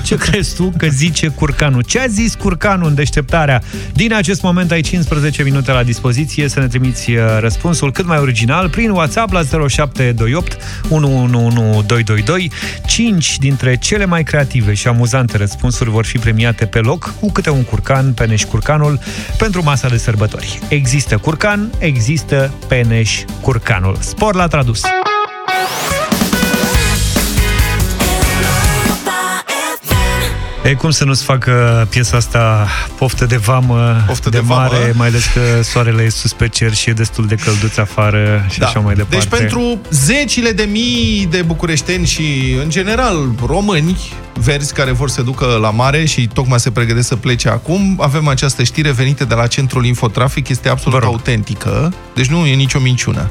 [0.03, 1.81] Ce crezi tu că zice curcanul?
[1.81, 3.61] Ce a zis curcanul în deșteptarea?
[3.93, 8.17] Din acest moment ai 15 minute la dispoziție să ne trimiți uh, răspunsul cât mai
[8.17, 10.57] original prin WhatsApp la 0728
[10.89, 12.51] 111222.
[12.85, 17.49] 5 dintre cele mai creative și amuzante răspunsuri vor fi premiate pe loc cu câte
[17.49, 18.99] un curcan, Peneș Curcanul,
[19.37, 20.59] pentru masa de sărbători.
[20.67, 23.97] Există curcan, există Peneș Curcanul.
[23.99, 24.81] Spor la tradus!
[30.63, 34.61] E cum să nu-ți facă piesa asta poftă de vamă, Poftă de, de vamă.
[34.61, 38.45] mare, mai ales că soarele e sus pe cer și e destul de călduț afară
[38.49, 39.15] și așa mai departe.
[39.27, 43.97] Deci pentru zecile de mii de bucureșteni și, în general, români
[44.33, 48.27] verzi care vor să ducă la mare și tocmai se pregătesc să plece acum, avem
[48.27, 51.13] această știre venită de la Centrul Infotrafic, este absolut Vă rog.
[51.13, 53.29] autentică, deci nu e nicio minciună.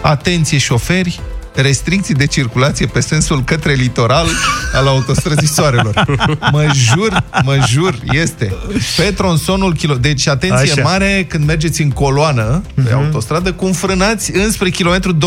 [0.00, 1.20] Atenție șoferi,
[1.54, 4.26] restricții de circulație pe sensul către litoral
[4.74, 6.04] al autostrăzii Soarelor.
[6.52, 8.52] Mă jur, mă jur, este.
[8.96, 9.94] Pe tronsonul kilo...
[9.94, 10.82] Deci atenție Așa.
[10.82, 15.18] mare când mergeți în coloană pe autostradă, cum frânați înspre kilometru 27-33,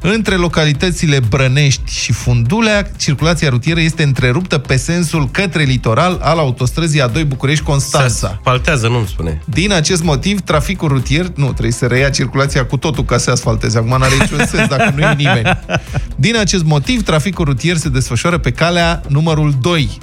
[0.00, 7.02] între localitățile Brănești și Fundulea, circulația rutieră este întreruptă pe sensul către litoral al autostrăzii
[7.02, 8.08] A2 București-Constanța.
[8.08, 9.42] Se asfaltează, nu-mi spune.
[9.44, 13.30] Din acest motiv, traficul rutier, nu, trebuie să reia circulația cu totul ca să se
[13.30, 13.78] asfalteze.
[13.78, 15.58] Acum n-are niciun sens dacă nu e nimeni.
[16.16, 19.98] Din acest motiv, traficul rutier se desfășoară pe calea numărul 2,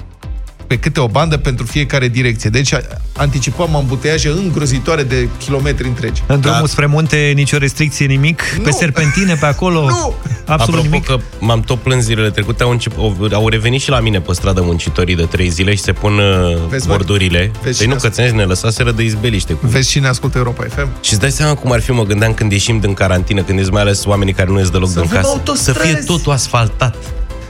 [0.68, 2.50] pe câte o bandă pentru fiecare direcție.
[2.50, 2.82] Deci a-
[3.16, 6.24] anticipăm ambuteiaje îngrozitoare de kilometri întregi.
[6.26, 6.68] În drumul Da.
[6.68, 8.42] spre munte, nicio restricție, nimic?
[8.58, 8.64] Nu.
[8.64, 9.86] Pe serpentine, pe acolo?
[9.90, 10.14] Nu.
[10.46, 11.06] Absolut Apropo nimic?
[11.06, 14.34] că m-am tot plâns zilele trecute, au, încep, au, au revenit și la mine pe
[14.34, 16.94] stradă muncitorii de trei zile și se pun uh, Vezi, mă?
[16.94, 17.52] bordurile.
[17.64, 19.54] Vezi Păi nu, și că ți ne lăsaseră de izbeliște.
[19.54, 19.68] Cu...
[19.68, 20.88] Vezi cine ascultă Europa FM?
[21.02, 23.72] Și îți dai seama cum ar fi, mă gândeam când ieșim din carantină, când ești
[23.72, 25.28] mai ales oamenii care nu ies deloc din avem casă.
[25.28, 25.80] Să autostrăzi.
[25.80, 26.96] fie totul asfaltat.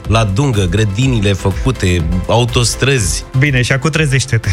[0.07, 3.25] La dungă, grădinile făcute, autostrăzi.
[3.37, 4.49] Bine, și acum trezește-te.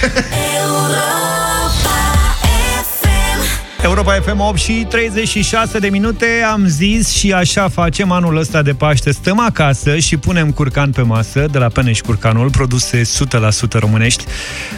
[3.84, 6.26] Europa FM 8 și 36 de minute.
[6.52, 9.12] Am zis și așa facem anul ăsta de Paște.
[9.12, 13.06] Stăm acasă și punem curcan pe masă De la Peneș Curcanul, produse 100%
[13.70, 14.24] românești.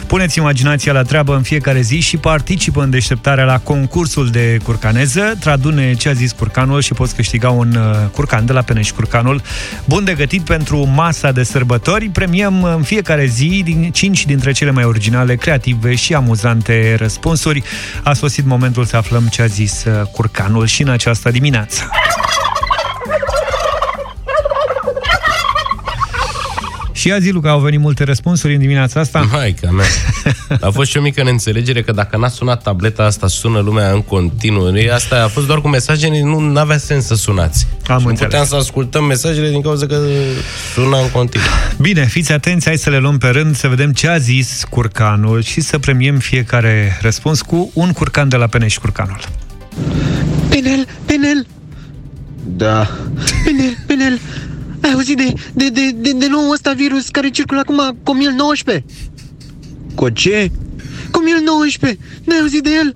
[0.07, 5.35] Puneți imaginația la treabă în fiecare zi Și participă în deșteptarea la concursul de curcaneză.
[5.39, 9.41] Tradune ce a zis curcanul Și poți câștiga un uh, curcan de la Peneș Curcanul.
[9.85, 12.09] Bun de gătit pentru masa de sărbători.
[12.09, 17.63] Premiem în fiecare zi din 5 dintre cele mai originale, creative și amuzante răspunsuri.
[18.03, 21.89] A sosit momentul să aflăm ce a zis uh, curcanul și în această dimineață.
[26.97, 29.27] Și azi, Luca, au venit multe răspunsuri în dimineața asta.
[29.31, 29.85] Hai ca mea.
[30.61, 34.01] A fost și o mică neînțelegere că dacă n-a sunat tableta asta, sună lumea în
[34.01, 34.77] continuu.
[34.77, 37.67] Ei, Asta a fost doar cu mesaje, nu avea sens să sunați.
[37.87, 38.31] Am și nu înțeles.
[38.31, 39.99] puteam să ascultăm mesajele din cauza că
[40.73, 41.47] sună în continuu.
[41.81, 45.41] Bine, fiți atenți, hai să le luăm pe rând, să vedem ce a zis curcanul
[45.41, 49.19] și să premiem fiecare răspuns cu un curcan de la Peneș Curcanul.
[50.49, 51.47] Penel, Penel,
[52.43, 52.89] Da.
[53.45, 54.19] Penel, Penel,
[54.87, 58.85] ai auzit de, de, de, de, de nou ăsta virus care circulă acum, Comil 19?
[59.95, 60.51] Cu ce?
[61.11, 62.95] Comil 19, n-ai auzit de el?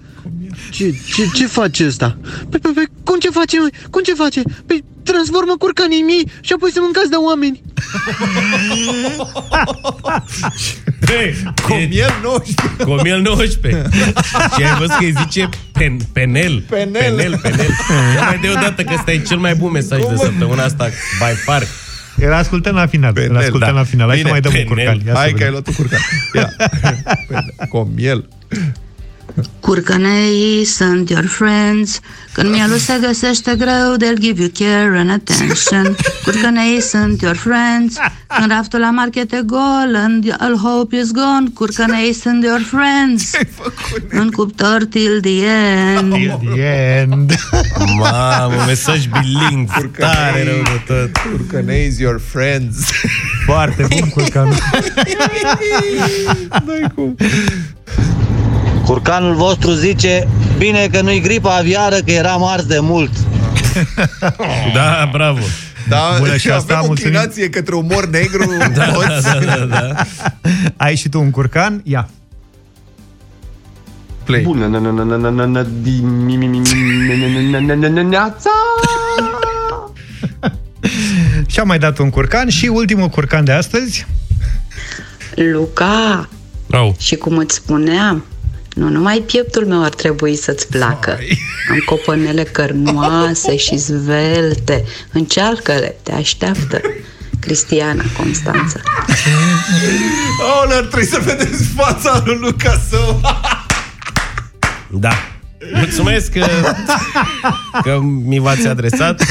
[0.72, 2.18] Ce, ce, ce face ăsta?
[2.50, 3.74] Păi, păi, păi, cum ce face, măi?
[3.90, 4.42] Cum ce face?
[4.66, 7.62] Păi, transformă curcanii în mii și apoi să mâncați de oameni.
[11.68, 12.84] Comiel 19.
[12.84, 13.90] Comiel 19.
[14.58, 16.64] și ai văzut că îi zice pen, penel.
[16.70, 16.92] Penel.
[16.92, 17.70] Penel, penel.
[18.16, 20.86] Ia mai de o dată că ăsta e cel mai bun mesaj de săptămâna asta,
[20.86, 21.64] by far.
[22.26, 23.14] Îl ascultăm la final.
[23.30, 23.74] Îl ascultăm da.
[23.74, 24.08] la final.
[24.08, 24.86] Hai Bine, să mai dăm un penel.
[24.86, 25.08] curcan.
[25.08, 25.46] Ia să Hai că vedem.
[25.48, 26.00] ai luat un curcan.
[26.34, 26.50] Ia.
[27.74, 28.30] Comiel.
[29.60, 32.00] Curcăneii sunt your friends
[32.34, 37.96] Când mielul se găsește greu They'll give you care and attention Curcăneii sunt your friends
[38.38, 43.32] Când raftul la market e gol And all hope is gone Curcăneii sunt your friends
[44.10, 46.62] În cuptor till the end Till the
[47.00, 47.36] end.
[47.98, 49.92] Mamă, mesaj bilingv.
[49.98, 51.18] Tare rău de tot.
[51.18, 52.76] Curcănei your friends.
[53.46, 54.54] Foarte bun curcanul.
[56.66, 57.16] N-ai cum.
[58.92, 60.28] Curcanul vostru zice
[60.58, 63.12] Bine că nu-i gripa aviară Că eram ars de mult
[64.74, 65.40] Da, bravo.
[65.90, 67.14] Da, Bună și asta, avem o mulțumim.
[67.14, 68.44] inclinație către umor negru.
[68.76, 69.08] Da, toți.
[69.24, 69.96] da, da, da, da.
[70.78, 71.82] Ai și tu un curcan?
[71.84, 72.10] Ia.
[74.24, 74.42] Play.
[74.42, 77.60] Bună na- na- na- na- na- na- na- di- mi- mi- mi- mi- na- na-
[77.60, 78.50] na- na- na- na- neața!
[81.48, 84.06] Și am mai dat un curcan și ultimul curcan de astăzi.
[85.36, 86.30] Luca
[86.72, 86.96] Au.
[87.00, 88.26] Și cum îți spuneam
[88.76, 91.18] nu numai pieptul meu ar trebui să-ți placă.
[91.72, 94.84] Am copănele cărnoase și zvelte.
[95.12, 96.82] Încearcă-le, te așteaptă.
[97.40, 98.80] Cristiana Constanța.
[100.40, 103.22] Oh, ar trebui să vedeți fața lui Luca Său.
[104.90, 105.12] Da.
[105.74, 106.46] Mulțumesc că,
[107.82, 109.24] că mi v-ați adresat.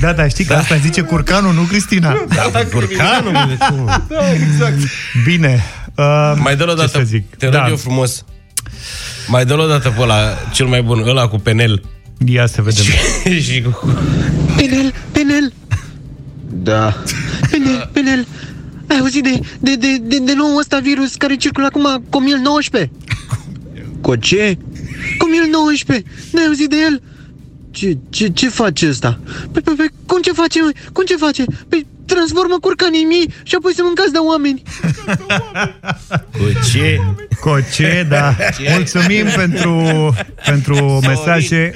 [0.00, 2.24] Da, da, știi că asta zice curcanul, nu Cristina.
[2.52, 3.56] Da, curcanul.
[4.08, 4.78] Da, exact.
[5.24, 5.64] Bine.
[5.96, 7.34] Uh, Mai dă-l o ce dată, să zic?
[7.34, 7.68] te rog Da.
[7.68, 8.24] eu frumos.
[9.28, 11.82] Mai dă-l o dată pe ăla, cel mai bun, ăla cu penel.
[12.26, 12.84] Ia să vedem.
[13.46, 13.94] și cu...
[14.56, 15.52] Penel, Penel,
[16.52, 16.96] Da.
[17.50, 18.26] Penel, Penel,
[18.88, 22.88] ai auzit de, de, de, de, de nou ăsta virus care circulă acum, Comil-19?
[24.00, 24.58] Cu ce?
[25.18, 26.02] Comil-19,
[26.32, 27.02] n-ai auzit de el?
[27.74, 29.18] Ce, ce, ce face ăsta?
[29.52, 30.74] Păi, păi, păi, cum ce face, măi?
[30.92, 31.44] Cum ce face?
[31.68, 34.62] Păi, transformă curcanii în mii și apoi să mâncați de oameni.
[36.32, 36.98] Cu ce?
[37.40, 38.36] Cu ce, da.
[38.74, 41.74] Mulțumim pentru, pentru mesaje.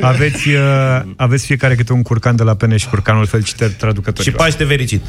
[0.00, 3.26] Aveți, uh, aveți fiecare câte un curcan de la Peneș și Curcanul.
[3.26, 4.36] Felicitări Și traducătorilor.
[4.36, 5.02] Paște fericit!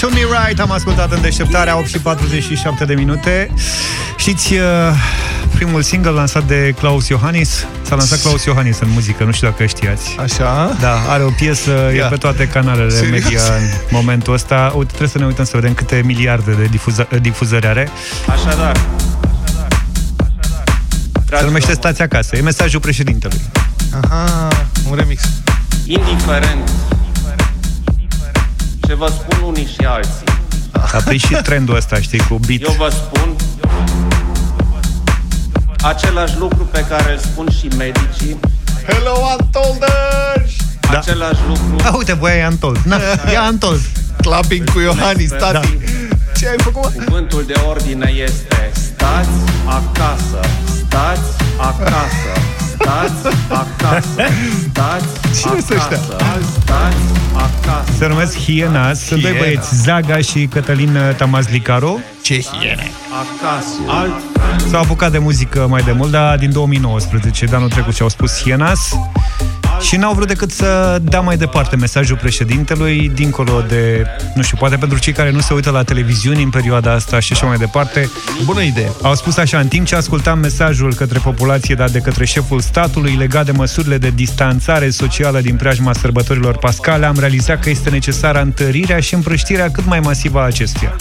[0.00, 3.50] To me right Am ascultat în deșteptarea 8 și 47 de minute
[4.16, 4.60] Știți uh,
[5.54, 7.66] primul single lansat de Klaus Iohannis?
[7.82, 10.76] S-a lansat Klaus Iohannis în muzică, nu știu dacă știați Așa?
[10.80, 12.04] Da, are o piesă, Ia.
[12.04, 13.22] e pe toate canalele Serios?
[13.22, 17.18] media în momentul ăsta Uite, trebuie să ne uităm să vedem câte miliarde de difuza-
[17.20, 17.88] difuzări are
[18.28, 18.76] Așadar,
[21.38, 23.40] Se numește Stați acasă, e mesajul președintelui
[24.02, 24.48] Aha,
[24.90, 25.22] un remix.
[25.86, 26.70] indiferent
[28.88, 30.24] ce vă spun unii și alții,
[30.72, 32.60] A prins și trendul ăsta, știi, cu beat.
[32.60, 33.36] Eu vă spun
[35.82, 38.38] același lucru pe care îl spun și medicii,
[38.86, 40.52] Hello, Untolders!
[40.90, 40.98] da.
[40.98, 41.76] același lucru.
[41.84, 42.78] A, uite, voia e Antold.
[42.84, 42.96] Na,
[43.32, 43.80] ia Antold.
[44.22, 45.78] Clapping cu Iohannis, tati.
[46.38, 47.04] Ce ai făcut, mă?
[47.04, 50.40] Cuvântul de ordine este stați acasă,
[50.86, 52.32] stați acasă,
[52.80, 54.32] stați acasă,
[54.70, 55.98] stați Cine sunt ăștia?
[55.98, 56.96] acasă, stați
[57.34, 57.92] acasă.
[57.98, 59.44] Se numesc Hienas, sunt doi Hiena.
[59.44, 62.00] băieți, Zaga și Cătălin Tamazlicaru.
[62.22, 62.90] Ce hiene?
[63.10, 64.12] Acasă, alt
[64.70, 68.40] S-au apucat de muzică mai de mult, dar din 2019, de anul trecut și-au spus
[68.42, 68.78] Hienas.
[69.80, 74.76] Și n-au vrut decât să dea mai departe mesajul președintelui, dincolo de, nu știu, poate
[74.76, 78.10] pentru cei care nu se uită la televiziuni în perioada asta și așa mai departe.
[78.44, 78.92] Bună idee.
[79.02, 83.14] Au spus așa, în timp ce ascultam mesajul către populație dat de către șeful statului
[83.14, 88.40] legat de măsurile de distanțare socială din preajma sărbătorilor pascale, am realizat că este necesară
[88.40, 90.96] întărirea și împrăștirea cât mai masivă a acestuia.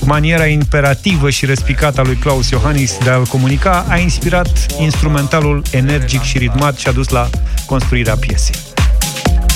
[0.00, 6.22] Maniera imperativă și respicată a lui Klaus Iohannis de a-l comunica a inspirat instrumentalul energic
[6.22, 7.28] și ritmat și a dus la
[7.66, 8.54] construirea piesei.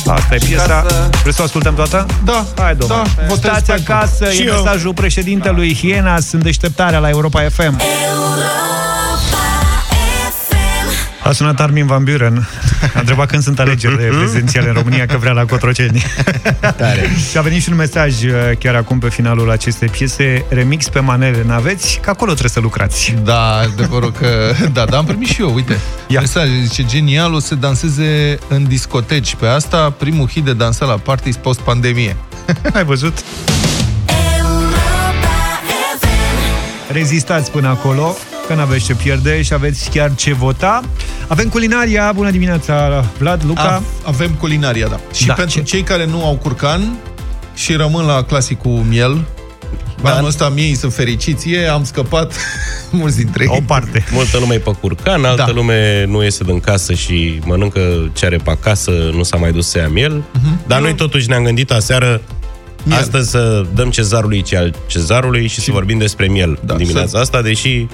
[0.06, 0.86] Asta e piesa.
[1.22, 2.06] Vreți să o ascultăm toată?
[2.24, 2.44] Da.
[2.56, 3.02] Hai, domnule.
[3.16, 3.92] Da, votez Stați pentru.
[3.92, 4.54] acasă, Și e eu.
[4.54, 7.80] mesajul președintelui Hienas în deșteptarea la Europa FM.
[11.24, 12.48] A sunat Armin Van Buren.
[12.94, 16.02] A întrebat când sunt alegerile prezidențiale în România, că vrea la Cotroceni.
[16.60, 17.10] Tare.
[17.30, 21.00] și a venit și un mesaj uh, chiar acum pe finalul acestei piese, remix pe
[21.00, 23.14] manele n-aveți, că acolo trebuie să lucrați.
[23.24, 24.52] Da, adevărul că...
[24.72, 25.78] Da, da, am primit și eu, uite.
[26.08, 26.20] Ia.
[26.20, 29.34] Mesaj, zice, genial, o să danseze în discoteci.
[29.34, 32.16] Pe asta, primul hit de dansat la parties post-pandemie.
[32.74, 33.24] Ai văzut?
[36.88, 40.80] Rezistați până acolo, că n-aveți ce pierde și aveți chiar ce vota.
[41.26, 43.62] Avem culinaria, bună dimineața, Vlad, Luca.
[43.62, 45.00] A, avem culinaria, da.
[45.14, 46.96] Și Da, pentru ce- cei care nu au curcan
[47.54, 49.24] și rămân la clasicul miel,
[50.02, 50.14] da.
[50.14, 52.32] anul ăsta miei sunt fericiți, e, am scăpat
[52.90, 53.56] mulți dintre ei.
[53.58, 54.04] O parte.
[54.10, 55.52] Multă lume e pe curcan, altă Da.
[55.52, 59.68] lume nu iese din casă și mănâncă ce are pe acasă, nu s-a mai dus
[59.68, 60.22] să ia miel.
[60.32, 60.60] Mhm.
[60.66, 62.20] Dar noi totuși ne-am gândit aseară
[62.82, 62.98] Miel.
[62.98, 67.16] astăzi să dăm cezarului ce al cezarului și, să vorbim despre miel Da, dimineața să-
[67.18, 67.86] asta, deși...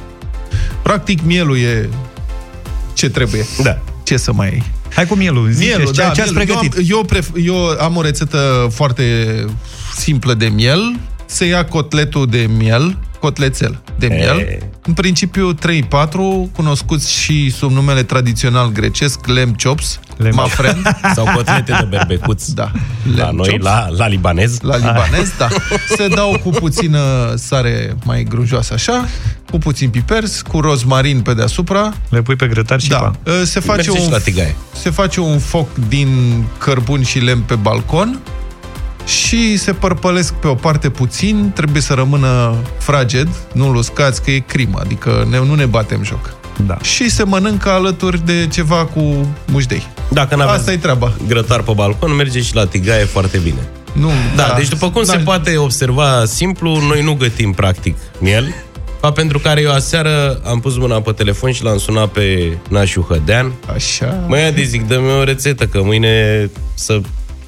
[0.82, 1.88] Practic, mielul e
[2.92, 3.46] ce trebuie.
[3.62, 3.78] Da.
[4.02, 4.62] Ce să mai ai?
[4.94, 6.56] Hai cu mielul, ziceți, Mielul, ce, da, ce ați mielul.
[6.56, 6.90] pregătit?
[6.90, 9.04] Eu am, eu, pref- eu am o rețetă foarte
[9.96, 10.96] simplă de miel.
[11.26, 14.38] Se ia cotletul de miel, cotlețel de miel.
[14.38, 14.58] E.
[14.86, 15.56] În principiu 3-4,
[16.56, 20.96] cunoscuți și sub numele tradițional grecesc, lamb chops, Lamb my friend.
[21.14, 22.46] Sau cotlete de berbecuț.
[22.46, 22.70] Da.
[23.16, 23.64] La lamb noi, chops.
[23.64, 24.60] la, la libanez.
[24.60, 25.48] La libanez, da.
[25.96, 29.04] Se dau cu puțină sare mai grunjoasă așa,
[29.50, 31.92] cu puțin piper, cu rozmarin pe deasupra.
[32.08, 32.96] Le pui pe grătar și Da.
[32.98, 33.12] pa.
[33.44, 34.56] Se face, Merge și un, la tigaie.
[34.74, 36.08] se face un foc din
[36.58, 38.20] cărbuni și lemn pe balcon
[39.04, 44.38] și se părpălesc pe o parte puțin, trebuie să rămână fraged, nu-l uscați, că e
[44.38, 46.34] crimă, adică ne, nu ne batem joc.
[46.66, 46.78] Da.
[46.82, 49.86] Și se mănâncă alături de ceva cu mușdei.
[50.08, 51.12] Dacă n-aveți Asta e treaba.
[51.26, 53.68] grătar pe balcon, merge și la tigaie foarte bine.
[53.92, 58.54] Nu, Da, deci după cum da, se poate observa simplu, noi nu gătim practic miel,
[59.00, 63.06] Fapt pentru care eu aseară am pus mâna pe telefon și l-am sunat pe Nașu
[63.08, 63.52] Hădean.
[63.74, 64.24] Așa.
[64.26, 67.00] Măi, de zic, dă-mi o rețetă, că mâine să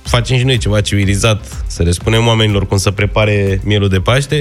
[0.03, 4.41] facem și noi ceva civilizat, să le spunem oamenilor cum să prepare mielul de Paște.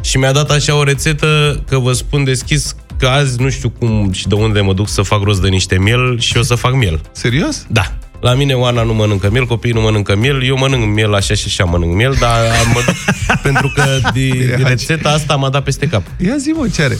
[0.00, 4.12] Și mi-a dat așa o rețetă, că vă spun deschis, că azi nu știu cum
[4.12, 6.74] și de unde mă duc să fac rost de niște miel și o să fac
[6.74, 7.00] miel.
[7.12, 7.66] Serios?
[7.68, 7.98] Da.
[8.20, 11.44] La mine Oana nu mănâncă miel, copiii nu mănâncă miel, eu mănânc miel așa și
[11.46, 12.80] așa mănânc miel, dar am, mă,
[13.42, 13.84] pentru că
[14.14, 16.02] de, de rețeta asta m-a dat peste cap.
[16.26, 16.98] Ia zi, mă, ce are?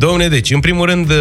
[0.00, 1.12] Domne, deci, în primul rând,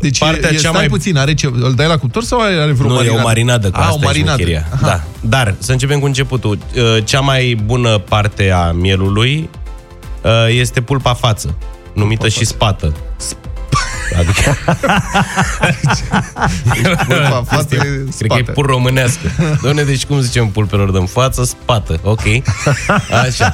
[0.00, 0.86] Deci partea e, cea stai mai...
[0.88, 3.18] puțin, are ce, îl dai la cuptor sau are are vreo Nu, marinadă?
[3.18, 4.42] e o marinadă, cu A, asta o e marinadă.
[4.42, 4.68] șmecheria.
[4.72, 4.86] Aha.
[4.86, 5.02] Da.
[5.20, 6.58] Dar, să începem cu începutul.
[6.76, 9.48] Uh, Cea mai bună parte a mielului
[10.22, 11.54] uh, este pulpa față,
[11.92, 12.92] numită și spată.
[14.18, 14.56] Adică...
[17.06, 18.52] Pulpa față Este- e Cred că e spată.
[18.52, 19.30] pur românească.
[19.62, 21.44] Doamne, deci cum zicem pulpelor de față?
[21.44, 22.00] Spată.
[22.02, 22.22] Ok.
[23.26, 23.52] Așa.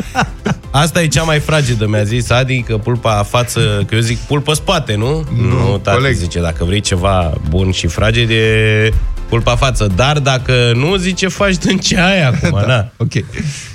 [0.70, 4.52] Asta e cea mai fragedă, mi-a zis Adi, că pulpa față, că eu zic pulpă
[4.52, 5.26] spate, nu?
[5.40, 6.14] Nu, tati, coleg.
[6.14, 8.90] zice, dacă vrei ceva bun și fraged, e
[9.28, 9.86] pulpa față.
[9.96, 12.66] Dar dacă nu, zice, faci ce ai acum, da.
[12.66, 12.88] na.
[12.96, 13.12] Ok.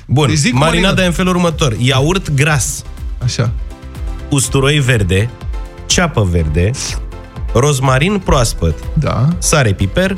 [0.05, 1.01] Bun, Deci zic marinada marinadă.
[1.01, 1.75] e în felul următor.
[1.80, 2.84] Iaurt gras,
[3.23, 3.51] Așa.
[4.30, 5.30] usturoi verde,
[5.88, 6.71] ceapă verde,
[7.53, 9.27] rozmarin proaspăt, Da.
[9.38, 10.17] sare, piper,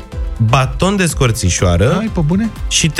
[0.50, 2.50] baton de scorțișoară Ai, pe bune?
[2.68, 2.92] și 3-4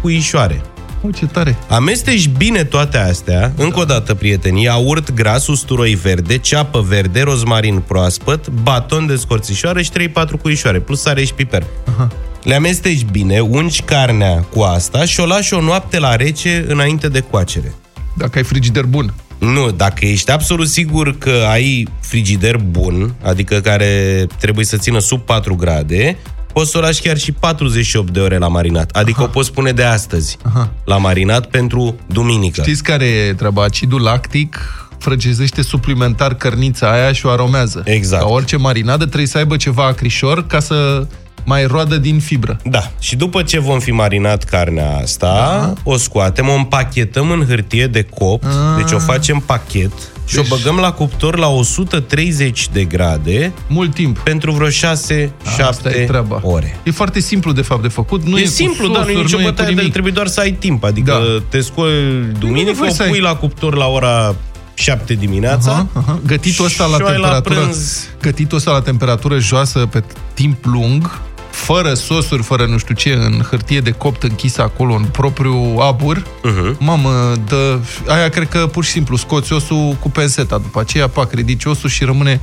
[0.00, 0.60] cuișoare.
[1.06, 1.56] O, ce tare.
[1.68, 7.82] Amesteci bine toate astea, încă o dată, prieteni, iaurt gras, usturoi verde, ceapă verde, rozmarin
[7.86, 11.64] proaspăt, baton de scorțișoară și 3-4 cuișoare, plus sare și piper.
[11.94, 12.08] Aha.
[12.42, 17.08] Le amesteci bine, ungi carnea cu asta și o lași o noapte la rece înainte
[17.08, 17.74] de coacere.
[18.16, 19.14] Dacă ai frigider bun.
[19.38, 25.20] Nu, dacă ești absolut sigur că ai frigider bun, adică care trebuie să țină sub
[25.20, 26.16] 4 grade,
[26.52, 28.90] poți să o lași chiar și 48 de ore la marinat.
[28.90, 29.28] Adică Aha.
[29.28, 30.70] o poți pune de astăzi Aha.
[30.84, 32.62] la marinat pentru duminică.
[32.62, 33.62] Știți care e treaba?
[33.62, 34.58] Acidul lactic
[34.98, 37.82] frăgezește suplimentar cărnița aia și o aromează.
[37.84, 38.22] Exact.
[38.22, 41.06] Ca orice marinadă trebuie să aibă ceva acrișor ca să
[41.48, 42.56] mai roadă din fibră.
[42.64, 42.90] Da.
[42.98, 45.72] Și după ce vom fi marinat carnea asta, da.
[45.90, 48.52] o scoatem, o împachetăm în hârtie de copt, Ah.
[48.82, 49.92] deci o facem pachet
[50.26, 54.18] și Deci- o băgăm la cuptor la 130 de grade Mult timp.
[54.18, 55.30] pentru vreo 6-7
[55.68, 56.40] Asta e treaba.
[56.42, 56.78] ore.
[56.82, 58.22] E foarte simplu, de fapt, de făcut.
[58.24, 59.76] Nu e, e, cu simplu, dar nu e sosuri, nicio nu e cu bătaie, dar
[59.76, 59.92] nimic.
[59.92, 60.84] trebuie doar să ai timp.
[60.84, 61.44] Adică Da.
[61.48, 61.92] te scoli
[62.38, 64.34] duminică, nevoie o să ai- pui la cuptor la ora
[64.74, 65.70] 7 dimineața.
[65.70, 66.18] Aha, aha.
[66.26, 68.06] Gătitul ăsta la Și o ai la temperatură, prânz.
[68.20, 70.02] gătitul ăsta la temperatură joasă pe
[70.34, 71.20] timp lung,
[71.58, 76.22] fără sosuri, fără nu știu ce, în hârtie de copt închisă acolo, în propriu abur,
[76.22, 76.78] Uh-huh.
[76.78, 77.78] mamă, dă...
[78.06, 81.88] aia cred că pur și simplu scoți osul cu penseta, după aceea, pac, ridici osul
[81.88, 82.40] și rămâne...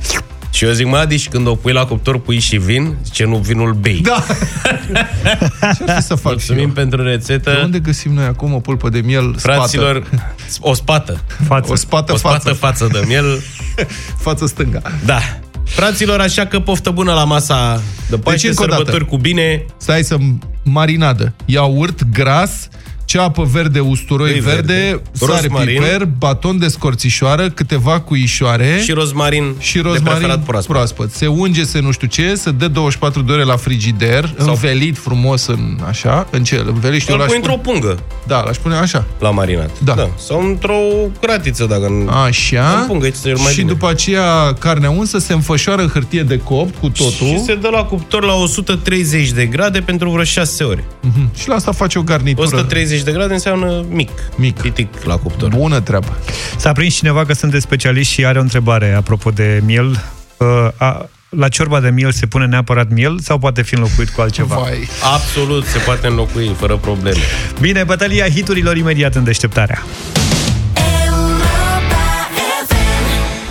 [0.50, 2.96] Și eu zic, mă, Adi, și când o pui la cuptor, pui și vin?
[3.04, 4.00] Zice, nu, vinul bei.
[4.00, 4.24] Da!
[5.76, 6.68] Ce ar fi să fac și Mulțumim eu?
[6.74, 7.60] pentru De rețetă.
[7.64, 10.32] unde găsim noi acum o pulpă de miel Fraților, spată?
[10.60, 11.20] o spată.
[11.46, 11.72] Față.
[11.72, 12.52] O spată O spată față.
[12.54, 13.42] față de miel.
[14.24, 14.82] Față stânga.
[15.04, 15.18] Da.
[15.66, 18.76] Fraților, așa că poftă bună la masa de Paște, încă o dată.
[18.76, 19.64] sărbători cu bine.
[19.76, 20.16] Stai să
[20.62, 21.34] marinadă.
[21.44, 22.68] Iaurt gras,
[23.06, 25.80] ceapă verde, usturoi Ulei verde, verde, sare, rozmarin.
[25.80, 30.74] piper, baton de scorțișoară, câteva cuișoare Și rozmarin, și de rozmarin preferat proaspăt.
[30.76, 31.12] proaspăt.
[31.12, 34.98] Se unge, se nu știu ce, se dă 24 de ore la frigider, Sau- învelit
[34.98, 36.64] frumos în așa, în ce?
[36.66, 39.04] Învelit și eu Îl l-aș pui pune- într-o pungă Da, l-aș pune așa.
[39.18, 39.70] la marinat.
[39.84, 40.08] Da.
[40.26, 40.78] Sau într-o
[41.20, 42.08] cratiță, dacă nu...
[42.10, 42.78] Așa.
[42.80, 43.70] În pungă, este cel mai și bine.
[43.72, 47.12] după aceea carnea unsă se înfășoară în hârtie de copt cu totul.
[47.26, 50.84] Și se dă la cuptor la 130 de grade pentru vreo 6 ore.
[51.00, 51.30] Mhm.
[51.38, 52.46] Și la asta face o garnitură.
[52.46, 54.10] 130 de grade înseamnă mic.
[54.36, 54.60] Mic.
[54.60, 55.48] Pitic la cuptor.
[55.48, 56.18] Bună treabă.
[56.56, 60.04] S-a prins cineva că sunteți specialiști și are o întrebare apropo de miel.
[60.36, 64.20] Uh, a, la ciorba de miel se pune neapărat miel sau poate fi înlocuit cu
[64.20, 64.54] altceva?
[64.54, 64.88] Vai.
[65.14, 67.20] Absolut, se poate înlocui, fără probleme.
[67.60, 69.82] Bine, bătălia hiturilor imediat în deșteptarea.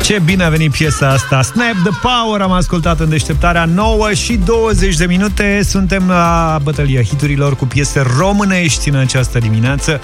[0.06, 4.34] Ce bine a venit piesa asta Snap the Power am ascultat în deșteptarea 9 și
[4.36, 10.02] 20 de minute Suntem la bătălia hiturilor cu piese românești în această dimineață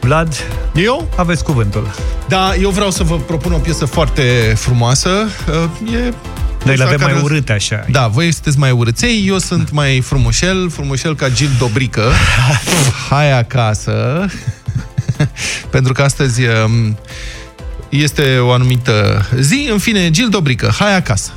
[0.00, 0.34] Vlad,
[0.74, 1.08] Eu?
[1.16, 1.90] aveți cuvântul
[2.28, 5.08] Da, eu vreau să vă propun o piesă foarte frumoasă.
[5.48, 6.12] Uh, E Noi
[6.64, 10.00] le piesa avem care- mai urâte așa Da, voi sunteți mai urâței, eu sunt mai
[10.00, 12.02] frumușel, frumușel ca Gil Dobrică.
[13.10, 14.26] Hai acasă.
[15.70, 16.98] Pentru că astăzi um,
[18.02, 19.68] este o anumită zi.
[19.70, 21.32] În fine, Gil Dobrică, hai acasă.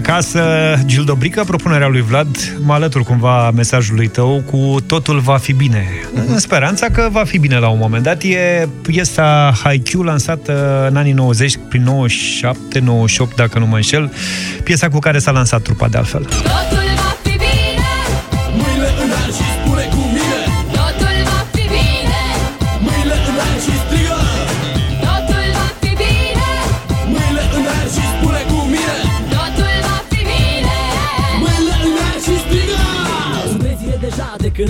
[0.00, 0.42] Acasă,
[0.86, 5.86] Gil Dobrică, propunerea lui Vlad, mă alătur cumva mesajului tău cu totul va fi bine.
[6.26, 8.22] În speranța că va fi bine la un moment dat.
[8.22, 11.88] E piesa Haikyuu lansată în anii 90, prin
[13.32, 14.12] 97-98, dacă nu mă înșel,
[14.64, 16.22] piesa cu care s-a lansat trupa de altfel.
[16.22, 16.99] Totul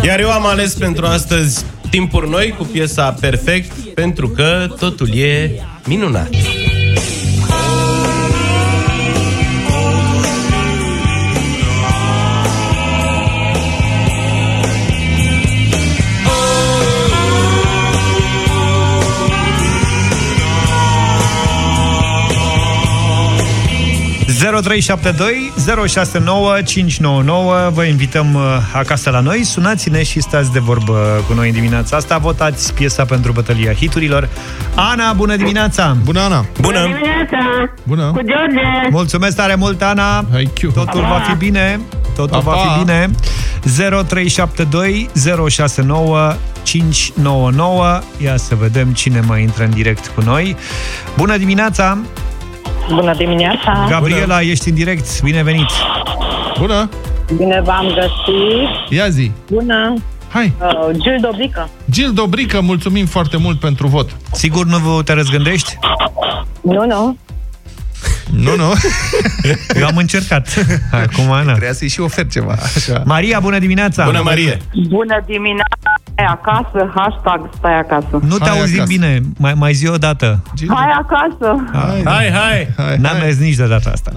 [0.04, 5.50] Iar eu am ales pentru astăzi Timpuri noi cu piesa Perfect, pentru că totul e
[5.86, 6.28] minunat.
[24.40, 31.32] ...0372 069 599 Vă invităm uh, acasă la noi Sunați-ne și stați de vorbă cu
[31.32, 34.28] noi în dimineața asta Votați piesa pentru bătălia hiturilor
[34.74, 35.96] Ana, bună dimineața!
[36.04, 36.44] Bună, Ana!
[36.60, 37.72] Bună dimineața!
[37.82, 38.02] Bună!
[38.02, 38.88] Cu George!
[38.90, 40.24] Mulțumesc tare mult, Ana!
[40.74, 41.20] Totul Pa, va pa.
[41.20, 41.80] fi bine
[42.14, 42.58] Totul Pa, va pa.
[42.58, 43.10] fi bine
[44.08, 45.10] 0372
[45.48, 50.56] 069 599 Ia să vedem cine mai intră în direct cu noi
[51.16, 51.98] Bună dimineața!
[52.94, 53.86] Bună dimineața!
[53.88, 55.70] Gabriela, ești în direct, bine venit!
[56.58, 56.88] Bună!
[57.36, 58.98] Bine v-am găsit!
[58.98, 59.30] Ia zi!
[59.50, 59.94] Bună!
[60.28, 60.52] Hai!
[60.60, 61.68] Uh, Gil Dobrică.
[61.90, 64.16] Gil Dobrică, mulțumim foarte mult pentru vot.
[64.32, 65.78] Sigur nu te răzgândești?
[66.60, 67.16] Nu, nu.
[68.30, 68.72] Nu, nu.
[69.80, 70.66] Eu am încercat.
[70.92, 71.50] Acum, Ana.
[71.50, 72.56] Trebuia să-i și ofer ceva.
[72.76, 73.02] Așa.
[73.04, 74.04] Maria, bună dimineața!
[74.04, 74.58] Bună, Marie!
[74.88, 75.99] Bună dimineața!
[76.20, 78.18] Stai acasă, hashtag stai acasă.
[78.26, 78.92] Nu te Hai auzim acasă.
[78.92, 80.42] bine, mai, mai zi o dată.
[80.68, 81.64] Hai acasă!
[81.72, 82.68] Hai, Hai, hai!
[82.76, 83.20] hai, N-am hai.
[83.20, 84.12] mers nici de data asta.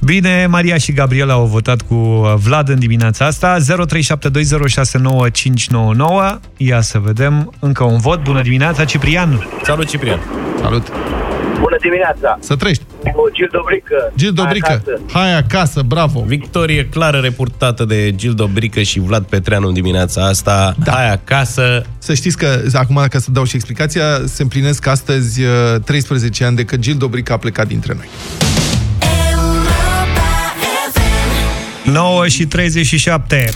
[0.00, 3.56] Bine, Maria și Gabriela au votat cu uh, Vlad în dimineața asta.
[3.58, 3.62] 0372069599.
[6.56, 8.22] Ia să vedem încă un vot.
[8.22, 9.46] Bună dimineața, Ciprian.
[9.62, 10.18] Salut, Ciprian!
[10.62, 10.86] Salut!
[11.60, 12.38] Bună dimineața!
[12.40, 12.82] Să trăiești!
[13.02, 14.12] Cu Gil Dobrică.
[14.16, 15.00] Gil Dobrică, Acasă.
[15.12, 16.20] hai acasă, bravo!
[16.26, 20.74] Victorie clară reportată de Gil Dobrică și Vlad Petreanu în dimineața asta.
[20.84, 20.92] Da.
[20.92, 21.82] Hai acasă!
[21.98, 26.56] Să știți că, acum ca să dau și explicația, se împlinesc astăzi uh, 13 ani
[26.56, 28.08] de când Gil Dobrică a plecat dintre noi.
[31.84, 33.52] 9 și 37.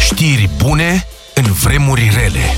[0.00, 2.54] Știri bune în vremuri rele.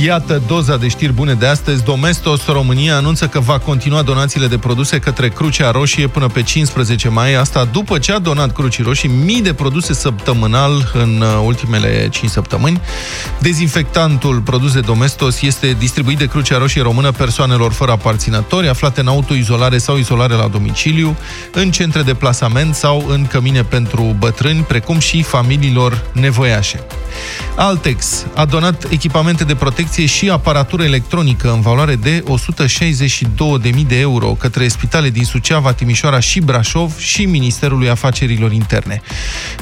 [0.00, 1.84] Iată doza de știri bune de astăzi.
[1.84, 7.08] Domestos România anunță că va continua donațiile de produse către Crucea Roșie până pe 15
[7.08, 7.34] mai.
[7.34, 12.30] Asta după ce a donat Crucii Roșii mii de produse săptămânal în uh, ultimele 5
[12.30, 12.80] săptămâni.
[13.38, 19.08] Dezinfectantul produs de Domestos este distribuit de Crucea Roșie Română persoanelor fără aparținători, aflate în
[19.08, 21.16] autoizolare sau izolare la domiciliu,
[21.52, 26.84] în centre de plasament sau în cămine pentru bătrâni, precum și familiilor nevoiașe.
[27.56, 32.24] Altex a donat echipamente de protecție și aparatură electronică în valoare de
[33.62, 39.02] 162.000 de euro către spitale din Suceava, Timișoara și Brașov și Ministerului Afacerilor Interne.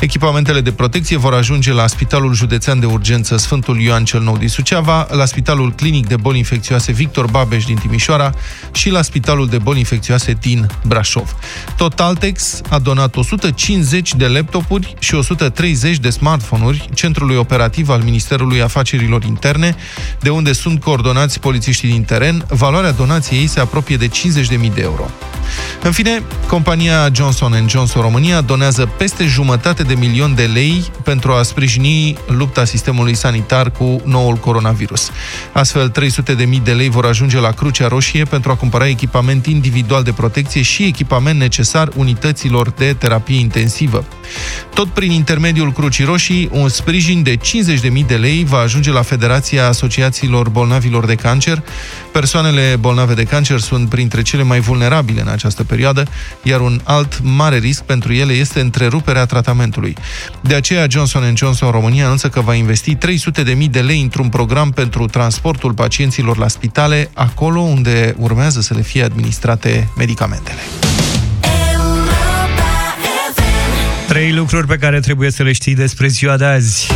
[0.00, 4.48] Echipamentele de protecție vor ajunge la Spitalul Județean de Urgență Sfântul Ioan cel Nou din
[4.48, 8.34] Suceava, la Spitalul Clinic de Boli Infecțioase Victor Babeș din Timișoara
[8.72, 11.34] și la Spitalul de Boli Infecțioase din Brașov.
[11.76, 18.62] Tot Altex a donat 150 de laptopuri și 130 de smartphone-uri Centrului Operativ al Ministerului
[18.62, 19.76] Afacerilor Interne,
[20.20, 22.44] de unde sunt coordonați polițiștii din teren.
[22.48, 25.10] Valoarea donației se apropie de 50.000 de euro.
[25.82, 31.42] În fine, compania Johnson Johnson România donează peste jumătate de milion de lei pentru a
[31.42, 35.10] sprijini lupta sistemului sanitar cu noul coronavirus.
[35.52, 39.46] Astfel, 300 de mii de lei vor ajunge la Crucea Roșie pentru a cumpăra echipament
[39.46, 44.04] individual de protecție și echipament necesar unităților de terapie intensivă.
[44.74, 49.72] Tot prin intermediul Crucii Roșii, un sprijin de 50.000 de lei va ajunge la Federația
[50.00, 51.62] Asociațiilor Bolnavilor de Cancer.
[52.12, 56.04] Persoanele bolnave de cancer sunt printre cele mai vulnerabile în această perioadă,
[56.42, 59.96] iar un alt mare risc pentru ele este întreruperea tratamentului.
[60.40, 65.06] De aceea, Johnson Johnson România anunță că va investi 300.000 de lei într-un program pentru
[65.06, 70.60] transportul pacienților la spitale, acolo unde urmează să le fie administrate medicamentele.
[74.08, 76.88] Trei lucruri pe care trebuie să le știi despre ziua de azi.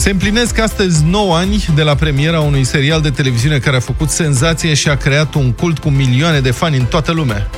[0.00, 4.10] Se împlinesc astăzi 9 ani de la premiera unui serial de televiziune care a făcut
[4.10, 7.50] senzație și a creat un cult cu milioane de fani în toată lumea.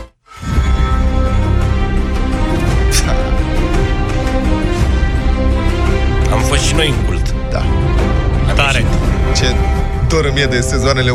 [6.33, 7.35] Am fost și noi în cult.
[7.51, 7.65] Da.
[8.55, 8.85] Tare.
[9.37, 9.47] Ce
[10.13, 11.15] dor îmi e de sezoanele 1-6.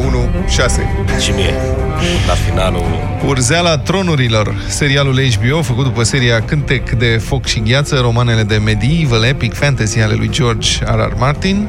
[1.19, 1.53] Și mie.
[2.27, 2.83] La finalul...
[3.27, 9.23] Urzeala tronurilor, serialul HBO făcut după seria Cântec de foc și gheață, romanele de medieval
[9.23, 11.13] epic fantasy ale lui George R.R.
[11.17, 11.67] Martin,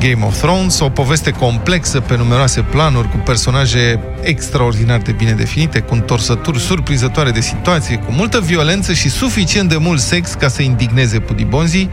[0.00, 5.80] Game of Thrones, o poveste complexă pe numeroase planuri, cu personaje extraordinar de bine definite,
[5.80, 10.62] cu întorsături surprinzătoare de situație, cu multă violență și suficient de mult sex ca să
[10.62, 11.88] indigneze pudibonzii.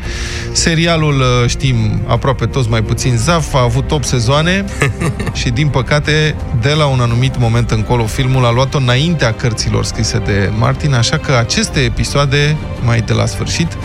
[0.52, 4.66] Serialul, uh, știm, aproape toți mai puțin zaf, a avut 8 sezoane
[5.40, 10.22] și, din păcate, de la un anumit moment încolo, filmul a luat-o înaintea cărților scrise
[10.26, 13.78] de Martin, așa că aceste episoade, mai de la sfârșit,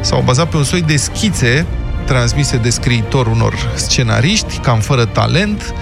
[0.00, 1.66] s-au bazat pe un soi de schițe
[2.04, 5.74] transmise de scriitor unor scenariști, cam fără talent,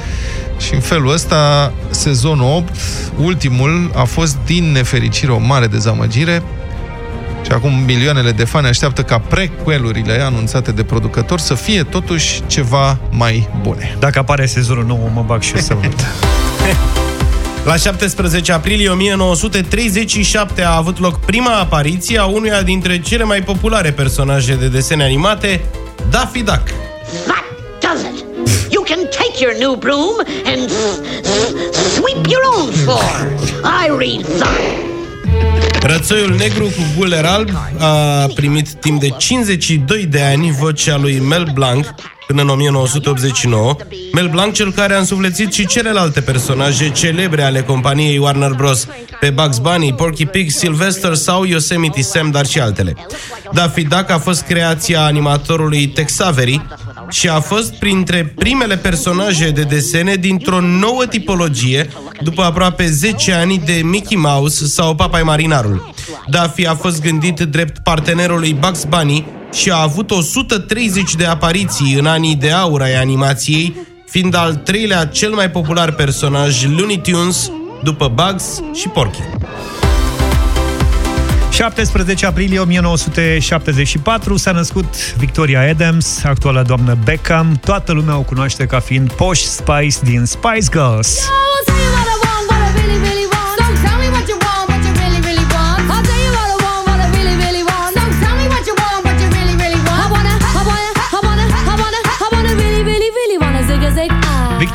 [0.58, 2.74] și în felul ăsta, sezonul 8,
[3.16, 6.42] ultimul, a fost din nefericire o mare dezamăgire
[7.44, 12.98] și acum milioanele de fani așteaptă ca prequelurile anunțate de producători să fie totuși ceva
[13.10, 13.96] mai bune.
[13.98, 15.94] Dacă apare sezonul nou, mă bag și eu să văd.
[17.64, 23.90] La 17 aprilie 1937 a avut loc prima apariție a unuia dintre cele mai populare
[23.90, 25.64] personaje de desene animate,
[26.10, 26.66] Daffy Duck.
[27.26, 27.46] That
[27.80, 28.72] does it.
[28.72, 30.70] You can take your new broom and
[31.74, 33.00] sweep your own floor.
[33.64, 34.91] I read.
[35.82, 41.50] Rățoiul negru cu guler alb a primit timp de 52 de ani vocea lui Mel
[41.54, 41.94] Blanc
[42.26, 43.76] până în 1989.
[44.12, 48.86] Mel Blanc, cel care a însuflețit și celelalte personaje celebre ale companiei Warner Bros.
[49.20, 52.94] pe Bugs Bunny, Porky Pig, Sylvester sau Yosemite Sam, dar și altele.
[53.52, 56.62] Daffy Duck a fost creația animatorului Tex Avery
[57.12, 61.88] și a fost printre primele personaje de desene dintr-o nouă tipologie
[62.22, 65.94] după aproape 10 ani de Mickey Mouse sau Papai Marinarul.
[66.28, 71.94] Daffy a fost gândit drept partenerul lui Bugs Bunny și a avut 130 de apariții
[71.94, 77.50] în anii de aur ai animației, fiind al treilea cel mai popular personaj Looney Tunes
[77.82, 79.22] după Bugs și Porky.
[81.62, 87.60] 17 aprilie 1974 s-a născut Victoria Adams, actuala doamnă Beckham.
[87.64, 91.18] Toată lumea o cunoaște ca fiind Posh Spice din Spice Girls.
[91.18, 92.01] I'll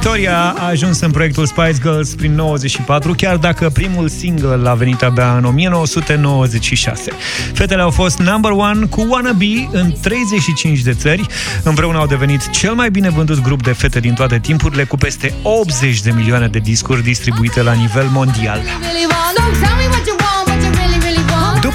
[0.08, 5.02] Victoria a ajuns în proiectul Spice Girls prin 94, chiar dacă primul single a venit
[5.02, 7.12] abia în 1996.
[7.54, 11.26] Fetele au fost number one cu Wanna Be în 35 de țări.
[11.64, 15.34] Împreună au devenit cel mai bine vândut grup de fete din toate timpurile, cu peste
[15.44, 18.62] 80 de milioane de discuri distribuite la nivel mondial.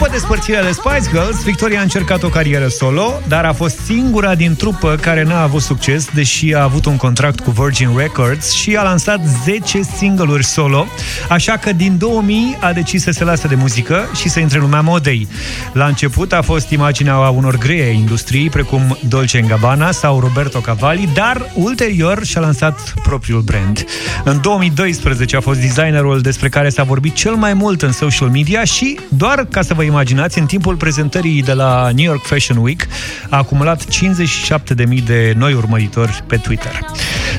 [0.03, 4.35] După despărțirea de Spice Girls, Victoria a încercat o carieră solo, dar a fost singura
[4.35, 8.77] din trupă care n-a avut succes, deși a avut un contract cu Virgin Records și
[8.77, 10.87] a lansat 10 single-uri solo,
[11.29, 14.65] așa că din 2000 a decis să se lase de muzică și să intre în
[14.65, 15.29] lumea modei.
[15.73, 21.51] La început a fost imaginea unor greie industrii, precum Dolce Gabbana sau Roberto Cavalli, dar
[21.55, 23.85] ulterior și-a lansat propriul brand.
[24.25, 28.65] În 2012 a fost designerul despre care s-a vorbit cel mai mult în social media
[28.65, 32.87] și, doar ca să vă imaginați, în timpul prezentării de la New York Fashion Week
[33.29, 36.81] a acumulat 57.000 de noi urmăritori pe Twitter.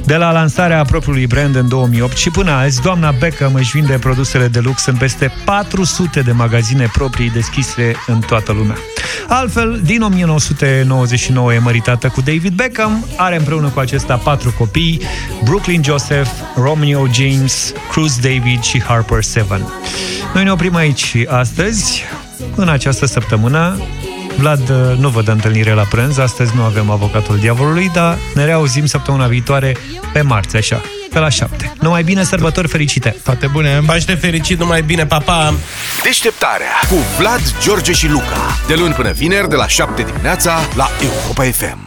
[0.06, 4.48] De la lansarea propriului brand în 2008 și până azi, doamna Beckham își vinde produsele
[4.48, 8.78] de lux în peste 400 de magazine proprii deschise în toată lumea.
[9.28, 15.02] Altfel, din 1999 e măritată cu David Beckham, are împreună cu acesta patru copii,
[15.44, 19.62] Brooklyn Joseph, Romeo James, Cruz David și Harper Seven.
[20.34, 22.04] Noi ne oprim aici astăzi,
[22.56, 23.78] în această săptămână.
[24.38, 28.46] Vlad uh, nu vă dă întâlnire la prânz, astăzi nu avem avocatul diavolului, dar ne
[28.46, 29.78] reauzim săptămâna viitoare
[30.14, 31.74] pe marți, așa, pe la 7.
[31.80, 33.16] Numai bine, sărbători fericite!
[33.24, 33.82] Toate bune!
[33.86, 35.54] Paște fericit, numai bine, papa!
[36.04, 38.58] Deșteptarea cu Vlad, George și Luca.
[38.68, 41.83] De luni până vineri, de la 7 dimineața, la Europa FM.